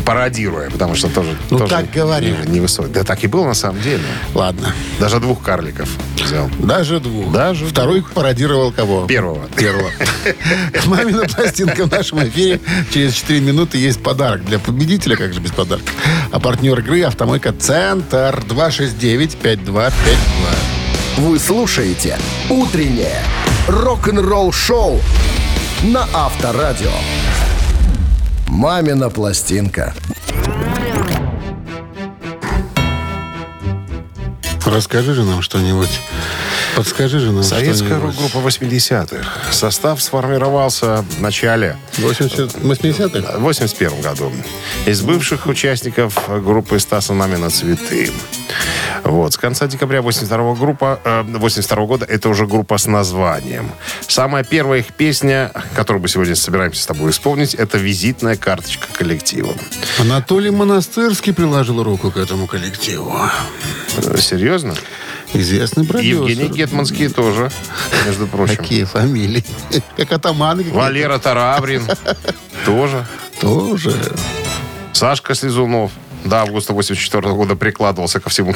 пародируя, 0.00 0.70
потому 0.70 0.94
что 0.94 1.08
тоже... 1.08 1.36
Ну, 1.50 1.58
тоже 1.58 1.70
так 1.70 1.90
говорили. 1.90 2.36
Не, 2.46 2.58
невысокий. 2.58 2.92
Да 2.92 3.04
так 3.04 3.22
и 3.24 3.26
было 3.26 3.46
на 3.46 3.54
самом 3.54 3.80
деле. 3.82 4.02
Ладно. 4.34 4.74
Даже 4.98 5.20
двух 5.20 5.42
карликов 5.42 5.88
взял. 6.16 6.48
Даже 6.58 7.00
двух. 7.00 7.32
Даже 7.32 7.66
Второй 7.66 8.02
пародировал 8.02 8.72
кого? 8.72 9.06
Первого. 9.06 9.46
Первого. 9.56 9.90
Мамина 10.86 11.24
пластинка 11.24 11.86
в 11.86 11.90
нашем 11.90 12.26
эфире. 12.28 12.60
Через 12.92 13.14
4 13.14 13.40
минуты 13.40 13.78
есть 13.78 14.02
подарок 14.02 14.44
для 14.44 14.58
победителя, 14.58 15.16
как 15.16 15.32
же 15.34 15.40
без 15.40 15.50
подарка. 15.50 15.90
А 16.30 16.40
партнер 16.40 16.78
игры 16.78 17.02
«Автомойка 17.02 17.52
Центр» 17.52 18.42
269-5252. 18.48 19.92
Вы 21.18 21.38
слушаете 21.38 22.18
«Утреннее 22.48 23.22
рок-н-ролл-шоу» 23.68 25.00
на 25.82 26.08
Авторадио. 26.14 26.90
«Мамина 28.52 29.08
пластинка». 29.08 29.94
Расскажи 34.66 35.14
же 35.14 35.24
нам 35.24 35.40
что-нибудь. 35.40 35.88
Подскажи 36.76 37.18
же 37.18 37.32
нам 37.32 37.42
Советская 37.42 37.98
рок-группа 37.98 38.36
80-х. 38.46 39.26
Состав 39.50 40.02
сформировался 40.02 41.02
в 41.16 41.20
начале 41.22 41.76
80 41.96 42.56
80-х? 42.56 43.38
В 43.38 43.42
81 43.42 44.02
году. 44.02 44.30
Из 44.84 45.00
бывших 45.00 45.46
участников 45.46 46.18
группы 46.28 46.78
Стаса 46.78 47.14
Намина 47.14 47.48
«Цветы». 47.48 48.12
Вот. 49.04 49.32
С 49.32 49.36
конца 49.36 49.66
декабря 49.66 50.00
82 50.02 50.54
группа, 50.54 51.00
э, 51.04 51.22
82 51.22 51.86
года 51.86 52.04
это 52.04 52.28
уже 52.28 52.46
группа 52.46 52.78
с 52.78 52.86
названием. 52.86 53.70
Самая 54.06 54.44
первая 54.44 54.80
их 54.80 54.92
песня, 54.92 55.50
которую 55.74 56.02
мы 56.02 56.08
сегодня 56.08 56.36
собираемся 56.36 56.82
с 56.82 56.86
тобой 56.86 57.10
исполнить, 57.10 57.54
это 57.54 57.78
визитная 57.78 58.36
карточка 58.36 58.86
коллектива. 58.92 59.52
Анатолий 59.98 60.50
Монастырский 60.50 61.32
приложил 61.32 61.82
руку 61.82 62.10
к 62.10 62.16
этому 62.16 62.46
коллективу. 62.46 63.16
Э, 63.96 64.18
Серьезно? 64.18 64.74
Известный 65.34 65.86
продюсер. 65.86 66.28
Евгений 66.28 66.48
Гетманский 66.48 67.08
тоже, 67.08 67.50
между 68.06 68.26
прочим. 68.26 68.56
Какие 68.56 68.84
фамилии? 68.84 69.44
Как 69.96 70.12
атаманы. 70.12 70.64
Валера 70.70 71.18
Тарабрин 71.18 71.88
тоже. 72.66 73.06
Тоже. 73.40 73.94
Сашка 74.92 75.34
Слезунов 75.34 75.90
до 76.24 76.42
августа 76.42 76.72
84 76.74 77.32
года 77.32 77.56
прикладывался 77.56 78.20
ко 78.20 78.28
всему, 78.30 78.54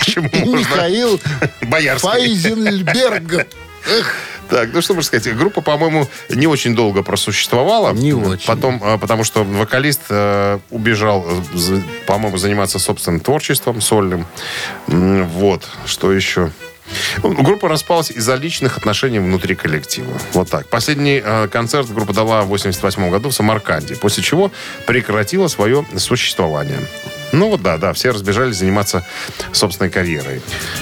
к 0.00 0.04
чему 0.06 0.28
И 0.28 0.38
можно. 0.40 0.58
Михаил 0.58 1.20
Боярский. 1.62 2.08
Файзенберг. 2.08 3.46
Эх, 3.88 4.14
Так, 4.48 4.70
ну 4.72 4.80
что 4.80 4.94
можно 4.94 5.06
сказать, 5.06 5.36
группа, 5.36 5.60
по-моему, 5.60 6.08
не 6.28 6.46
очень 6.46 6.74
долго 6.74 7.02
просуществовала. 7.02 7.92
Не 7.92 8.12
очень. 8.12 8.46
Потом, 8.46 8.80
э, 8.82 8.98
потому 8.98 9.24
что 9.24 9.44
вокалист 9.44 10.02
э, 10.08 10.58
убежал, 10.70 11.26
э, 11.28 11.80
по-моему, 12.06 12.36
заниматься 12.36 12.78
собственным 12.78 13.20
творчеством 13.20 13.80
сольным. 13.80 14.26
Вот, 14.86 15.68
что 15.86 16.12
еще? 16.12 16.50
Ну, 17.22 17.42
Группа 17.42 17.68
распалась 17.68 18.10
из-за 18.10 18.36
личных 18.36 18.78
отношений 18.78 19.18
внутри 19.18 19.54
коллектива. 19.54 20.12
Вот 20.32 20.50
так. 20.50 20.68
Последний 20.68 21.20
э, 21.24 21.48
концерт 21.48 21.90
группа 21.92 22.12
дала 22.12 22.42
в 22.42 22.48
88 22.48 23.10
году 23.10 23.30
в 23.30 23.34
Самарканде, 23.34 23.96
после 23.96 24.22
чего 24.22 24.52
прекратила 24.86 25.48
свое 25.48 25.84
существование. 25.96 26.78
Ну 27.36 27.50
вот 27.50 27.62
да, 27.62 27.76
да, 27.76 27.92
все 27.92 28.10
разбежались 28.10 28.56
заниматься 28.56 29.04
собственной 29.52 29.90
карьерой. 29.90 30.40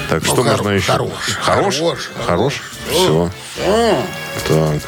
Так, 0.09 0.23
что 0.25 0.37
хоро- 0.37 0.51
можно 0.51 0.69
еще? 0.69 0.91
хорош, 0.93 1.11
Хорош? 1.41 1.75
хорош, 1.77 2.09
Хорош? 2.25 2.61
Все. 2.89 3.31
Так. 4.47 4.81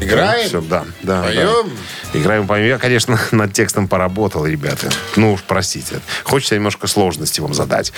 Играем? 0.00 0.48
Все, 0.48 0.60
да, 0.60 0.84
да. 1.02 1.22
Поем? 1.22 1.70
да. 2.12 2.18
Играем, 2.18 2.46
поем. 2.48 2.66
Я, 2.66 2.78
конечно, 2.78 3.18
над 3.30 3.52
текстом 3.52 3.86
поработал, 3.86 4.44
ребята. 4.44 4.88
Ну 5.14 5.34
уж 5.34 5.42
простите. 5.42 6.00
Хочется 6.24 6.56
немножко 6.56 6.88
сложности 6.88 7.40
вам 7.40 7.54
задать. 7.54 7.92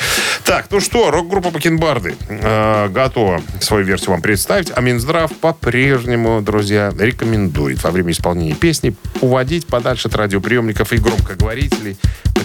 Так, 0.44 0.66
ну 0.70 0.80
что, 0.80 1.11
рок-группа 1.11 1.50
Бакенбарды 1.50 2.14
э, 2.28 2.88
готова 2.90 3.40
свою 3.61 3.85
версию 3.87 4.11
вам 4.11 4.20
представить. 4.20 4.70
А 4.75 4.80
Минздрав 4.82 5.32
по-прежнему, 5.37 6.42
друзья, 6.42 6.92
рекомендует 6.99 7.82
во 7.82 7.90
время 7.90 8.12
исполнения 8.12 8.54
песни 8.54 8.94
уводить 9.23 9.66
подальше 9.66 10.08
от 10.08 10.16
радиоприемников 10.16 10.92
и 10.92 10.99
громкоговорителей 10.99 11.96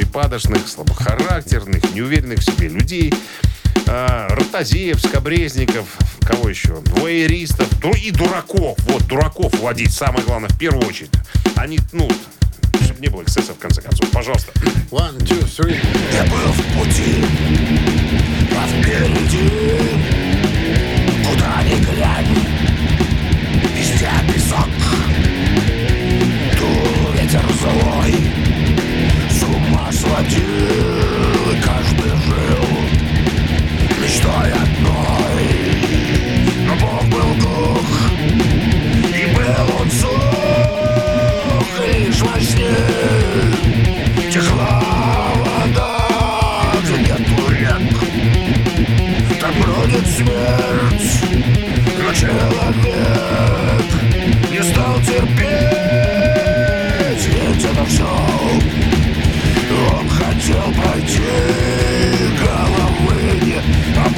припадочных, 0.01 0.67
слабохарактерных, 0.67 1.93
неуверенных 1.93 2.39
в 2.39 2.43
себе 2.43 2.69
людей, 2.69 3.13
а, 3.87 4.27
ротозеев, 4.29 4.99
скобрезников, 4.99 5.85
кого 6.21 6.49
еще? 6.49 6.73
Воеристов 6.97 7.69
ду- 7.79 7.93
и 7.93 8.09
дураков. 8.09 8.77
Вот, 8.79 9.05
дураков 9.05 9.53
вводить, 9.59 9.91
самое 9.93 10.25
главное, 10.25 10.49
в 10.49 10.57
первую 10.57 10.87
очередь. 10.87 11.11
Они, 11.55 11.79
ну, 11.91 12.09
чтобы 12.83 12.99
не 12.99 13.09
было 13.09 13.21
эксцессов, 13.21 13.57
в 13.57 13.59
конце 13.59 13.81
концов. 13.81 14.09
Пожалуйста. 14.09 14.51
One, 14.89 15.17
two, 15.19 15.39
three. 15.43 15.77
Я 16.13 16.23
был 16.23 16.51
в 16.51 16.79
пути, 16.79 17.23
а 18.57 18.67
впереди 18.67 19.51
Куда 21.23 21.63
ни 21.63 21.79
глянь, 21.79 22.35
везде 23.77 24.09
песок 24.33 24.67
Дул 26.57 27.13
ветер 27.13 27.43
злой, 27.59 28.15
сводил 29.91 31.51
И 31.51 31.61
каждый 31.61 32.11
жил 32.25 32.65
мечтой 34.01 34.51
одной. 34.51 35.45
Но 36.65 36.75
Бог 36.75 37.03
был 37.05 37.33
глух, 37.35 37.89
и 39.13 39.25
был 39.35 39.67
он 39.79 39.91
сух 39.91 40.10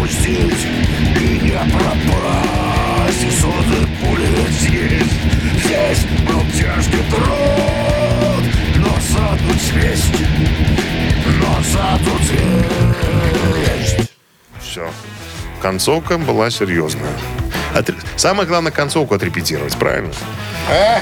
упустить 0.04 0.68
и 1.20 1.40
не 1.42 1.58
пропасть 1.72 3.24
И 3.24 3.32
соты 3.32 3.88
пули 4.02 4.28
съесть 4.60 5.14
Здесь 5.64 6.06
был 6.28 6.42
тяжкий 6.52 7.04
труд 7.10 8.44
Но 8.78 8.94
саду 9.02 9.54
честь 9.54 10.22
Но 11.40 11.64
саду 11.64 12.14
честь 12.20 14.12
Все. 14.62 14.90
Концовка 15.62 16.18
была 16.18 16.50
серьезная. 16.50 17.14
Самое 18.18 18.46
главное 18.46 18.72
концовку 18.74 19.16
отрепетировать, 19.16 19.78
правильно? 19.78 20.12
А? 20.70 21.02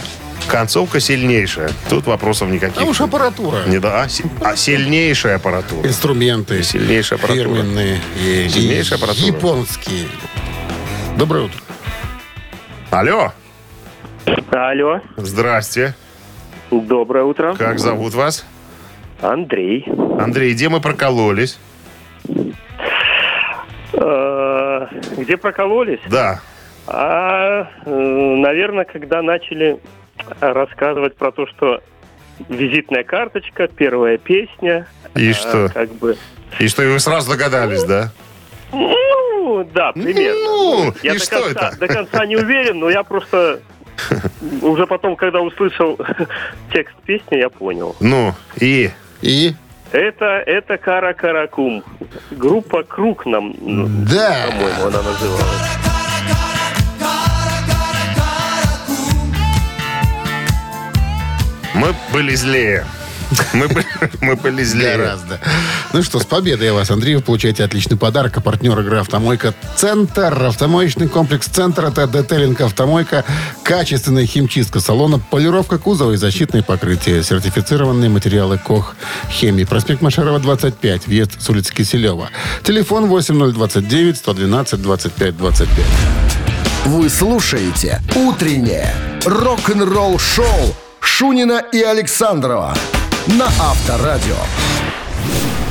Концовка 0.51 0.99
сильнейшая. 0.99 1.69
Тут 1.89 2.05
вопросов 2.07 2.49
никаких. 2.49 2.81
А 2.81 2.85
уж 2.85 2.99
аппаратура. 2.99 3.59
Не 3.67 3.79
да, 3.79 4.01
а, 4.03 4.09
си- 4.09 4.25
а 4.43 4.55
сильнейшая 4.57 5.37
аппаратура. 5.37 5.87
Инструменты. 5.87 6.61
Сильнейшая 6.63 7.17
аппаратура. 7.19 7.43
Фирменные. 7.47 7.99
И, 8.21 8.49
Сильнейшая 8.49 8.97
аппаратура. 8.97 9.25
Японские. 9.27 10.07
Доброе 11.17 11.45
утро. 11.45 11.59
Алло, 12.89 13.31
Алло, 14.51 14.99
здрасте. 15.15 15.95
доброе 16.69 17.23
утро. 17.23 17.53
Как 17.57 17.79
зовут 17.79 18.13
вас? 18.13 18.45
Андрей. 19.21 19.85
Андрей, 20.19 20.53
где 20.53 20.67
мы 20.67 20.81
прокололись? 20.81 21.57
Э, 23.93 24.87
Где 25.17 25.37
прокололись? 25.37 25.99
Да. 26.09 26.41
А, 26.87 27.67
наверное, 27.85 28.83
когда 28.85 29.21
начали 29.21 29.79
рассказывать 30.39 31.15
про 31.15 31.31
то, 31.31 31.47
что 31.47 31.81
визитная 32.49 33.03
карточка, 33.03 33.67
первая 33.67 34.17
песня. 34.17 34.87
И 35.15 35.29
а, 35.29 35.33
что? 35.33 35.69
Как 35.73 35.89
бы. 35.95 36.17
И 36.59 36.67
что, 36.67 36.83
и 36.83 36.87
вы 36.87 36.99
сразу 36.99 37.29
догадались, 37.31 37.83
да? 37.83 38.11
Ну, 38.71 39.63
да, 39.73 39.91
примерно. 39.91 40.39
Ну, 40.45 40.93
я 41.03 41.13
и 41.13 41.17
до, 41.17 41.23
что 41.23 41.41
конца, 41.41 41.69
это? 41.69 41.77
до 41.79 41.87
конца 41.87 42.25
не 42.25 42.37
уверен, 42.37 42.79
но 42.79 42.89
я 42.89 43.03
просто 43.03 43.59
уже 44.61 44.87
потом, 44.87 45.15
когда 45.15 45.41
услышал 45.41 45.97
текст 46.73 46.95
песни, 47.05 47.37
я 47.37 47.49
понял. 47.49 47.95
Ну, 47.99 48.33
и... 48.59 48.89
И? 49.21 49.53
Это, 49.91 50.25
это 50.45 50.77
Кара 50.77 51.13
Каракум. 51.13 51.83
Группа 52.31 52.83
Круг 52.83 53.25
нам, 53.25 53.53
ну, 53.59 53.87
Да. 54.09 54.45
по-моему, 54.47 54.87
она 54.87 55.01
называлась. 55.03 55.77
Мы 61.73 61.95
были 62.11 62.35
злее. 62.35 62.85
Мы, 63.53 63.69
были- 63.69 63.85
мы 64.19 64.35
были 64.35 64.61
злее. 64.63 64.97
Гораздо. 64.97 65.39
Ну 65.93 66.03
что, 66.03 66.19
с 66.19 66.25
победой 66.25 66.71
вас, 66.73 66.91
Андрей. 66.91 67.15
Вы 67.15 67.21
получаете 67.21 67.63
отличный 67.63 67.95
подарок. 67.97 68.35
А 68.37 68.41
партнер 68.41 68.77
игры 68.79 68.99
«Автомойка 68.99 69.53
Центр». 69.77 70.43
Автомоечный 70.43 71.07
комплекс 71.07 71.47
«Центр»— 71.47 71.85
это 71.85 72.07
детейлинг 72.07 72.59
«Автомойка», 72.59 73.23
качественная 73.63 74.25
химчистка 74.25 74.81
салона, 74.81 75.17
полировка 75.19 75.77
кузова 75.77 76.11
и 76.11 76.17
защитные 76.17 76.61
покрытия, 76.61 77.23
сертифицированные 77.23 78.09
материалы 78.09 78.57
КОХ 78.57 78.95
«Хемии». 79.29 79.63
Проспект 79.63 80.01
Машарова, 80.01 80.39
25, 80.39 81.07
въезд 81.07 81.41
с 81.41 81.49
улицы 81.49 81.73
Киселева. 81.73 82.29
Телефон 82.63 83.07
8029 83.07 84.17
112 84.17 84.81
25 84.81 85.37
25. 85.37 85.85
Вы 86.85 87.09
слушаете 87.09 88.01
«Утреннее 88.15 88.93
рок-н-ролл-шоу» 89.25 90.75
Шунина 91.01 91.63
и 91.71 91.81
Александрова 91.81 92.73
на 93.27 93.45
Авторадио. 93.45 94.35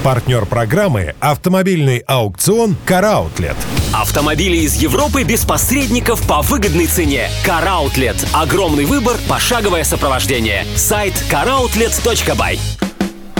Партнер 0.03 0.45
программы 0.47 1.15
«Автомобильный 1.21 1.99
аукцион 1.99 2.75
«Караутлет». 2.85 3.57
Автомобили 3.93 4.57
из 4.57 4.77
Европы 4.77 5.23
без 5.23 5.45
посредников 5.45 6.27
по 6.27 6.43
выгодной 6.43 6.87
цене. 6.87 7.29
Караутлет. 7.45 8.17
Огромный 8.33 8.87
выбор, 8.87 9.17
пошаговое 9.29 9.85
сопровождение. 9.85 10.65
Сайт 10.75 11.15
caroutlet.by. 11.31 12.90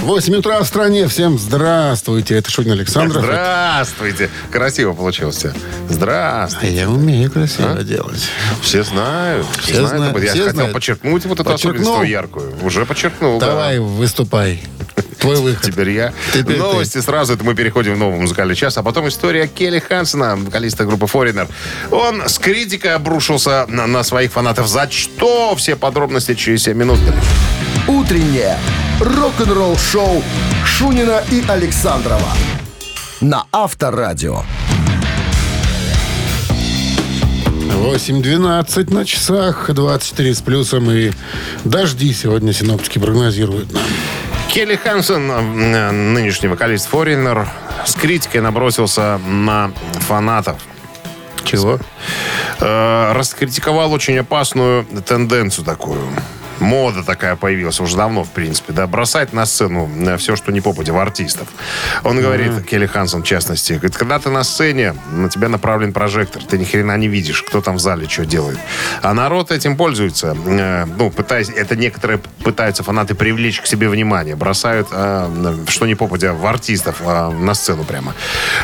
8 0.03 0.35
утра 0.37 0.61
в 0.63 0.67
стране. 0.67 1.07
Всем 1.09 1.39
здравствуйте. 1.39 2.37
Это 2.37 2.51
Шунин 2.51 2.73
Александров. 2.73 3.23
Здравствуйте. 3.23 4.31
Красиво 4.51 4.93
получилось. 4.95 5.37
у 5.39 5.41
тебя. 5.41 5.53
А 5.89 5.93
Здравствуйте. 5.93 6.75
я 6.75 6.89
умею 6.91 7.31
красиво 7.31 7.83
делать. 7.83 8.23
Все 8.63 8.83
знают. 8.83 9.47
Все, 9.61 9.73
Все 9.73 9.87
знают. 9.87 9.97
знают. 10.13 10.17
Я 10.25 10.31
все 10.33 10.39
хотел 10.41 10.55
знают. 10.55 10.73
подчеркнуть 10.73 11.25
вот 11.27 11.41
эту 11.41 11.45
Подчеркнул? 11.51 11.83
особенность 11.93 12.11
яркую. 12.13 12.55
Уже 12.63 12.87
подчеркнул. 12.87 13.39
да. 13.39 13.47
Давай, 13.47 13.79
выступай. 13.79 14.63
Твой 15.19 15.37
выход. 15.37 15.67
Теперь 15.67 15.91
я. 15.91 16.15
Теперь 16.33 16.57
ты. 16.57 16.63
Новости 16.63 16.99
сразу, 17.03 17.35
это 17.35 17.45
мы 17.45 17.55
переходим 17.55 17.95
в 17.95 17.99
новый 17.99 18.19
музыкальный 18.19 18.55
час. 18.55 18.79
А 18.79 18.83
потом 18.83 19.07
история 19.09 19.47
Келли 19.47 19.79
Хансона, 19.81 20.35
вокалиста 20.35 20.87
группы 20.87 21.05
Foreigner. 21.05 21.47
Он 21.91 22.27
с 22.27 22.39
критикой 22.39 22.95
обрушился 22.95 23.67
на, 23.69 23.87
на 23.87 24.03
своих 24.03 24.33
фанатов. 24.33 24.67
За 24.67 24.91
что? 24.91 25.55
Все 25.57 25.77
подробности 25.77 26.35
через 26.35 26.63
7 26.63 26.75
минут. 26.77 26.99
Утреннее 27.89 28.59
рок-н-ролл-шоу 29.01 30.23
Шунина 30.65 31.23
и 31.31 31.43
Александрова 31.49 32.29
на 33.21 33.45
Авторадио. 33.53 34.43
8.12 37.81 38.93
на 38.93 39.05
часах, 39.05 39.71
24 39.73 40.35
с 40.35 40.43
плюсом. 40.43 40.91
И 40.91 41.13
дожди 41.65 42.13
сегодня 42.13 42.53
синоптики 42.53 42.99
прогнозируют 42.99 43.73
нам. 43.73 43.83
Келли 44.49 44.77
Хансон, 44.77 45.31
э, 45.31 45.91
нынешний 45.91 46.49
вокалист 46.49 46.89
Foreigner, 46.93 47.47
с 47.87 47.95
критикой 47.95 48.41
набросился 48.41 49.19
на 49.19 49.73
фанатов. 50.07 50.57
Чего? 51.45 51.79
Э, 52.61 53.13
раскритиковал 53.13 53.93
очень 53.93 54.19
опасную 54.19 54.85
тенденцию 55.07 55.65
такую. 55.65 56.01
Мода 56.61 57.03
такая 57.03 57.37
появилась 57.37 57.81
уже 57.81 57.97
давно, 57.97 58.25
в 58.25 58.31
принципе, 58.31 58.73
да, 58.73 58.87
бросать 58.87 59.33
на 59.33 59.47
сцену 59.47 59.91
все, 60.19 60.37
что 60.37 60.53
не 60.53 60.61
попадя 60.61 60.93
в 60.93 60.99
артистов. 60.99 61.49
Он 62.05 62.21
говорит, 62.21 62.65
Келли 62.67 62.87
Хансон 62.87 63.23
в 63.23 63.27
частности, 63.27 63.75
говорит, 63.75 63.97
когда 63.97 64.19
ты 64.19 64.31
на 64.31 64.45
сцене, 64.45 64.95
на 65.11 65.29
тебя 65.29 65.49
направлен 65.49 65.93
прожектор, 65.93 66.43
ты 66.45 66.59
ни 66.59 66.65
хрена 66.65 66.97
не 66.97 67.09
видишь, 67.09 67.43
кто 67.43 67.61
там 67.61 67.77
в 67.77 67.81
зале 67.81 68.09
что 68.09 68.25
делает. 68.25 68.59
А 69.03 69.15
народ 69.15 69.51
этим 69.51 69.77
пользуется. 69.77 70.37
Э, 70.47 70.85
ну, 70.85 71.11
пытаясь, 71.11 71.49
это 71.49 71.77
некоторые 71.77 72.21
пытаются 72.45 72.83
фанаты 72.83 73.15
привлечь 73.15 73.61
к 73.61 73.67
себе 73.67 73.89
внимание, 73.89 74.37
бросают 74.37 74.89
э, 74.91 75.57
что 75.69 75.87
не 75.87 75.95
попадя 75.95 76.33
в 76.33 76.45
артистов 76.47 76.97
э, 77.01 77.31
на 77.31 77.55
сцену 77.55 77.85
прямо. 77.85 78.15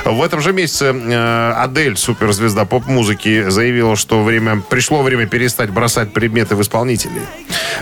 В 0.05 0.23
этом 0.23 0.41
же 0.41 0.53
месяце 0.53 0.87
э, 0.87 1.53
Адель, 1.57 1.97
суперзвезда 1.97 2.65
поп-музыки, 2.65 3.49
заявила, 3.49 3.97
что 3.97 4.23
время, 4.23 4.61
пришло 4.61 5.03
время 5.03 5.27
перестать 5.27 5.71
бросать 5.71 6.13
предметы 6.13 6.57
в 6.57 6.63
исполнителей. 6.63 7.23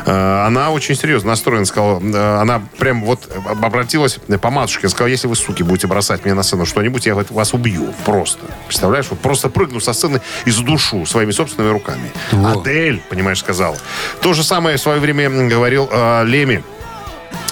Э, 0.07 0.47
Она 0.47 0.71
очень 0.71 0.95
серьезно 0.95 1.31
настроена, 1.31 1.65
сказала, 1.65 2.01
э, 2.01 2.41
она 2.41 2.63
прям 2.79 3.05
вот 3.05 3.29
обратилась 3.63 4.19
по 4.41 4.51
матушке, 4.51 4.89
сказала, 4.89 5.09
если 5.09 5.27
вы, 5.29 5.37
суки, 5.37 5.63
будете 5.63 5.87
бросать 5.87 6.25
мне 6.25 6.35
на 6.35 6.43
сцену 6.43 6.67
что-нибудь, 6.67 7.07
я 7.07 7.15
вас 7.15 7.55
убью 7.55 7.93
просто. 8.05 8.45
Представляешь, 8.67 9.07
вот 9.11 9.21
просто 9.21 9.49
прыгну 9.49 9.81
со 9.81 9.93
сцены 9.93 10.21
и 10.45 10.51
задушу 10.51 11.07
своими 11.07 11.31
собственными 11.31 11.73
руками. 11.73 12.11
Адель, 12.33 13.03
понимаешь, 13.09 13.39
сказала. 13.41 13.77
То 14.21 14.33
же 14.35 14.43
самое 14.43 14.77
в 14.77 14.81
свое 14.81 15.01
время 15.01 15.29
говорил 15.49 15.89
э, 15.91 16.25
Леми. 16.25 16.63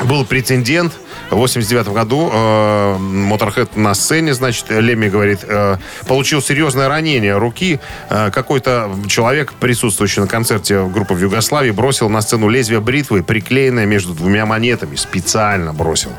Был 0.04 0.24
претендент 0.24 0.92
в 1.33 1.37
89 1.37 1.88
году 1.88 2.31
э, 2.31 2.97
Моторхед 2.99 3.77
на 3.77 3.95
сцене, 3.95 4.35
значит, 4.35 4.66
Леми 4.68 5.09
говорит, 5.09 5.40
э, 5.42 5.79
получил 6.07 6.42
серьезное 6.42 6.88
ранение 6.88 7.38
руки. 7.38 7.81
Э, 8.11 8.31
какой-то 8.31 8.90
человек, 9.09 9.55
присутствующий 9.55 10.21
на 10.21 10.29
концерте 10.29 10.85
группы 10.87 11.14
в 11.14 11.18
Югославии, 11.23 11.71
бросил 11.71 12.11
на 12.11 12.21
сцену 12.21 12.49
лезвие 12.49 12.81
бритвы, 12.81 13.23
приклеенное 13.23 13.87
между 13.87 14.12
двумя 14.12 14.45
монетами. 14.45 14.95
Специально 14.97 15.73
бросил. 15.73 16.11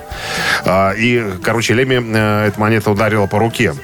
Э, 0.65 0.95
и, 0.97 1.23
короче, 1.43 1.75
Леми 1.75 2.01
э, 2.03 2.47
эта 2.47 2.59
монета 2.59 2.89
ударила 2.89 3.27
по 3.27 3.37
руке. 3.37 3.75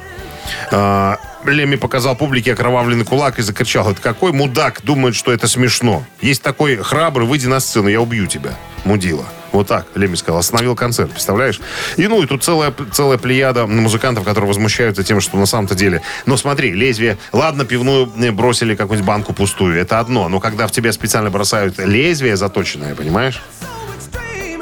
Э, 0.72 1.16
Леми 1.46 1.76
показал 1.76 2.16
публике 2.16 2.54
окровавленный 2.54 3.06
кулак 3.06 3.38
и 3.38 3.44
закричал, 3.44 3.92
это 3.92 4.02
какой 4.02 4.32
мудак 4.34 4.82
думает, 4.84 5.16
что 5.16 5.32
это 5.32 5.48
смешно. 5.48 6.04
Есть 6.22 6.42
такой 6.42 6.78
храбрый, 6.78 7.28
выйди 7.28 7.46
на 7.46 7.60
сцену, 7.60 7.88
я 7.88 8.02
убью 8.02 8.26
тебя, 8.26 8.56
мудила. 8.84 9.26
Вот 9.52 9.68
так 9.68 9.88
Леми 9.96 10.16
сказал. 10.16 10.40
Остановил 10.40 10.76
концерт, 10.76 11.12
представляешь? 11.12 11.60
И 11.98 12.08
ну, 12.08 12.22
и 12.24 12.28
тут 12.28 12.44
целая, 12.44 12.74
целая 12.92 13.18
плеяда 13.18 13.66
музыкантов, 13.66 14.24
которые 14.24 14.48
возмущаются 14.48 15.04
тем, 15.04 15.22
что 15.22 15.38
на 15.38 15.46
самом-то 15.46 15.76
деле... 15.76 16.02
Ну, 16.26 16.38
смотри, 16.38 16.72
лезвие... 16.72 17.18
Ладно, 17.32 17.66
пивную 17.66 18.08
бросили 18.34 18.76
какую-нибудь 18.76 19.08
банку 19.08 19.34
пустую, 19.34 19.80
это 19.80 20.00
одно. 20.00 20.30
Но 20.30 20.40
когда 20.40 20.68
в 20.68 20.72
тебя 20.72 20.92
специально 20.92 21.30
бросают 21.30 21.78
лезвие 21.80 22.36
заточенное, 22.36 22.96
понимаешь? 22.96 23.42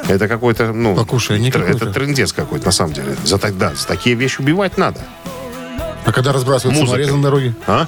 Это 0.08 0.28
какой-то, 0.28 0.71
ну... 0.71 0.95
Покушение 0.95 1.52
тр- 1.52 1.60
какое-то. 1.60 1.86
Это 1.86 1.93
трендец 1.93 2.32
какой-то, 2.32 2.65
на 2.65 2.71
самом 2.71 2.93
деле. 2.93 3.15
За, 3.26 3.38
да, 3.38 3.76
за 3.76 3.88
такие 3.88 4.15
вещи 4.15 4.39
убивать 4.39 4.78
надо. 4.78 5.02
А 6.06 6.13
когда 6.13 6.32
разбрасывают 6.32 6.80
Музыка. 6.80 7.13
на 7.13 7.21
дороге? 7.21 7.54
А? 7.67 7.88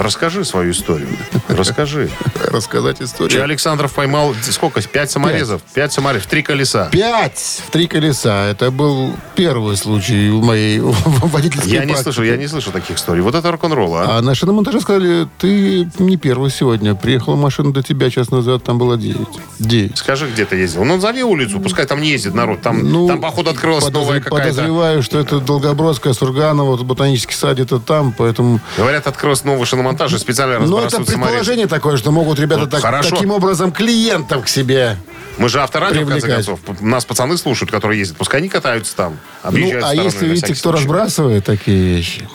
Расскажи 0.00 0.46
свою 0.46 0.70
историю. 0.72 1.08
Расскажи. 1.48 2.08
рассказать 2.46 3.02
историю. 3.02 3.42
Александров 3.44 3.92
поймал 3.92 4.34
сколько? 4.40 4.80
Пять 4.80 5.10
саморезов? 5.10 5.60
Пять 5.74 5.92
саморезов, 5.92 6.26
три 6.26 6.42
колеса. 6.42 6.88
Пять 6.90 7.62
в 7.66 7.70
три 7.70 7.86
колеса. 7.86 8.46
Это 8.46 8.70
был 8.70 9.12
первый 9.34 9.76
случай 9.76 10.30
в 10.30 10.42
моей 10.42 10.80
водительской 10.80 11.70
Я 11.70 11.84
не 11.84 11.94
слышал, 11.94 12.24
я 12.24 12.38
не 12.38 12.46
слышал 12.46 12.72
таких 12.72 12.96
историй. 12.96 13.20
Вот 13.20 13.34
это 13.34 13.50
рок-н-ролл, 13.50 13.94
а? 13.94 14.18
А 14.18 14.22
на 14.22 14.34
шиномонтаже 14.34 14.80
сказали, 14.80 15.28
ты 15.38 15.86
не 15.98 16.16
первый 16.16 16.50
сегодня. 16.50 16.94
Приехала 16.94 17.36
машина 17.36 17.72
до 17.72 17.82
тебя 17.82 18.08
час 18.08 18.30
назад, 18.30 18.64
там 18.64 18.78
было 18.78 18.96
9. 18.96 19.18
9. 19.58 19.98
Скажи, 19.98 20.30
где 20.30 20.46
ты 20.46 20.56
ездил. 20.56 20.84
Ну, 20.84 20.94
назови 20.94 21.22
улицу, 21.22 21.60
пускай 21.60 21.84
там 21.84 22.00
не 22.00 22.08
ездит 22.10 22.32
народ. 22.34 22.62
Там, 22.62 22.90
Ну, 22.90 23.06
там 23.06 23.20
походу, 23.20 23.50
открылась 23.50 23.84
подозр- 23.84 23.92
новая 23.92 24.20
какая-то... 24.20 24.48
Подозреваю, 24.48 25.02
что 25.02 25.18
это 25.18 25.40
Долгобродская, 25.40 26.14
Сурганова, 26.14 26.70
вот 26.70 26.82
ботанический 26.84 27.34
сад 27.34 27.54
где-то 27.54 27.80
там, 27.80 28.14
поэтому... 28.16 28.60
Говорят, 28.78 29.06
открылся 29.06 29.46
новый 29.46 29.66
шиномонтаж, 29.90 30.12
и 30.12 30.18
специально 30.18 30.58
Ну, 30.58 30.78
это 30.78 30.84
разбрасывают 30.84 31.06
предположение 31.08 31.66
такое, 31.66 31.96
что 31.96 32.10
могут 32.10 32.38
ребята 32.38 32.62
Ну, 32.62 32.66
так- 32.68 32.82
хорошо. 32.82 33.10
таким 33.16 33.30
образом 33.30 33.72
клиентов 33.72 34.44
к 34.44 34.48
себе. 34.48 34.96
Мы 35.38 35.48
же 35.48 35.60
авторадио, 35.60 36.04
в 36.04 36.08
конце 36.08 36.26
Привлекать. 36.26 36.46
концов. 36.46 36.80
Нас 36.80 37.04
пацаны 37.04 37.36
слушают, 37.38 37.70
которые 37.70 37.98
ездят. 37.98 38.16
Пускай 38.18 38.40
они 38.40 38.48
катаются 38.48 38.94
там. 38.96 39.18
Ну, 39.42 39.48
Объезжают 39.48 39.84
а 39.84 39.88
стороной 39.88 40.04
если 40.04 40.26
видите, 40.28 40.54
кто 40.54 40.70
случай. 40.70 40.76
разбрасывает 40.78 41.44
такие 41.44 41.82
вещи, 41.96 42.28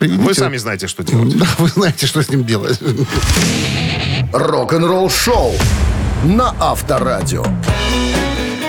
Вы 0.00 0.08
приведите- 0.08 0.34
сами 0.34 0.56
знаете, 0.56 0.86
что 0.86 1.02
делать. 1.04 1.36
Да, 1.38 1.46
вы 1.58 1.68
знаете, 1.68 2.06
что 2.06 2.22
с 2.22 2.28
ним 2.30 2.44
делать. 2.44 2.78
Рок-н-ролл 4.32 5.10
шоу 5.10 5.52
на 6.24 6.54
Авторадио. 6.58 7.44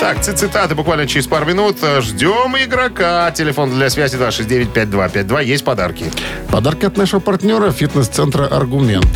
Так, 0.04 0.22
ци- 0.22 0.34
цитаты 0.34 0.76
буквально 0.76 1.08
через 1.08 1.28
пару 1.28 1.46
минут. 1.46 1.78
Ждем 2.02 2.58
игрока. 2.58 3.32
Телефон 3.32 3.70
для 3.70 3.90
связи 3.90 4.18
269-5252. 4.18 5.42
Есть 5.46 5.64
подарки. 5.64 6.12
Подарки 6.50 6.86
от 6.86 6.98
нашего 6.98 7.22
партнера 7.22 7.72
фитнес-центра 7.72 8.48
«Аргумент». 8.48 9.08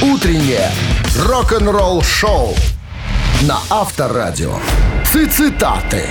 Утреннее 0.00 0.70
рок-н-ролл 1.26 2.00
шоу 2.02 2.54
на 3.42 3.58
Авторадио. 3.68 4.54
Цитаты. 5.12 6.02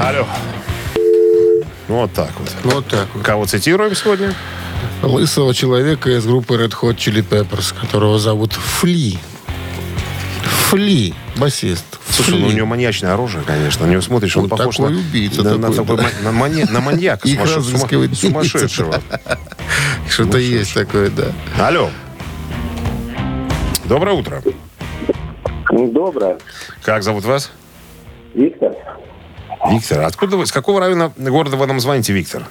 Алло. 0.00 0.28
Вот 1.88 2.12
так 2.12 2.30
вот. 2.38 2.52
Вот 2.62 2.86
так 2.86 3.08
вот. 3.14 3.24
Кого 3.24 3.46
цитируем 3.46 3.96
сегодня? 3.96 4.32
Лысого 5.02 5.54
человека 5.54 6.10
из 6.10 6.26
группы 6.26 6.54
Red 6.54 6.74
Hot 6.80 6.96
Chili 6.96 7.26
Peppers, 7.26 7.74
которого 7.78 8.18
зовут 8.18 8.52
Фли. 8.52 9.18
Фли, 10.70 11.14
басист. 11.36 11.84
Слушай, 12.10 12.32
Фли. 12.32 12.40
ну 12.40 12.48
у 12.48 12.52
него 12.52 12.66
маньячное 12.66 13.14
оружие, 13.14 13.42
конечно. 13.46 13.86
На 13.86 13.90
него 13.90 14.02
смотришь, 14.02 14.36
он 14.36 14.48
Вот 14.48 14.58
похож 14.58 14.76
такой 14.76 14.92
на, 14.92 14.98
убийца 14.98 15.42
на, 15.42 15.56
на 15.56 15.70
такой, 15.70 15.96
такой 15.96 15.96
да. 15.96 16.30
на 16.30 16.72
на 16.72 16.80
маньяка. 16.80 17.28
Их 17.28 17.40
Сумасшедшего. 18.14 19.00
Что-то 20.10 20.38
есть 20.38 20.74
такое, 20.74 21.10
да. 21.10 21.32
Алло. 21.58 21.90
Доброе 23.84 24.16
утро. 24.16 24.42
Доброе. 25.70 26.38
Как 26.82 27.02
зовут 27.02 27.24
вас? 27.24 27.52
Виктор 28.34 28.74
Виктор. 29.70 30.02
Откуда 30.02 30.36
вы? 30.36 30.46
С 30.46 30.52
какого 30.52 30.80
района 30.80 31.12
города 31.16 31.56
вы 31.56 31.66
нам 31.66 31.80
звоните, 31.80 32.12
Виктор? 32.12 32.44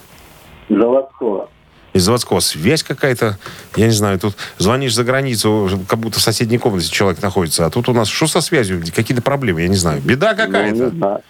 Заводского. 0.69 1.49
Из 1.97 2.03
заводского. 2.03 2.39
Связь 2.41 2.83
какая-то. 2.83 3.39
Я 3.75 3.87
не 3.87 3.91
знаю, 3.91 4.19
тут 4.19 4.35
звонишь 4.59 4.93
за 4.93 5.03
границу, 5.03 5.83
как 5.87 5.97
будто 5.97 6.19
в 6.19 6.21
соседней 6.21 6.59
комнате 6.59 6.89
человек 6.89 7.21
находится. 7.23 7.65
А 7.65 7.69
тут 7.71 7.89
у 7.89 7.93
нас 7.93 8.07
что 8.07 8.27
со 8.27 8.39
связью? 8.39 8.83
Какие-то 8.95 9.23
проблемы, 9.23 9.61
я 9.63 9.67
не 9.67 9.75
знаю. 9.75 9.99
Беда 10.01 10.35
какая-то. 10.35 10.89
знаю. 10.89 11.21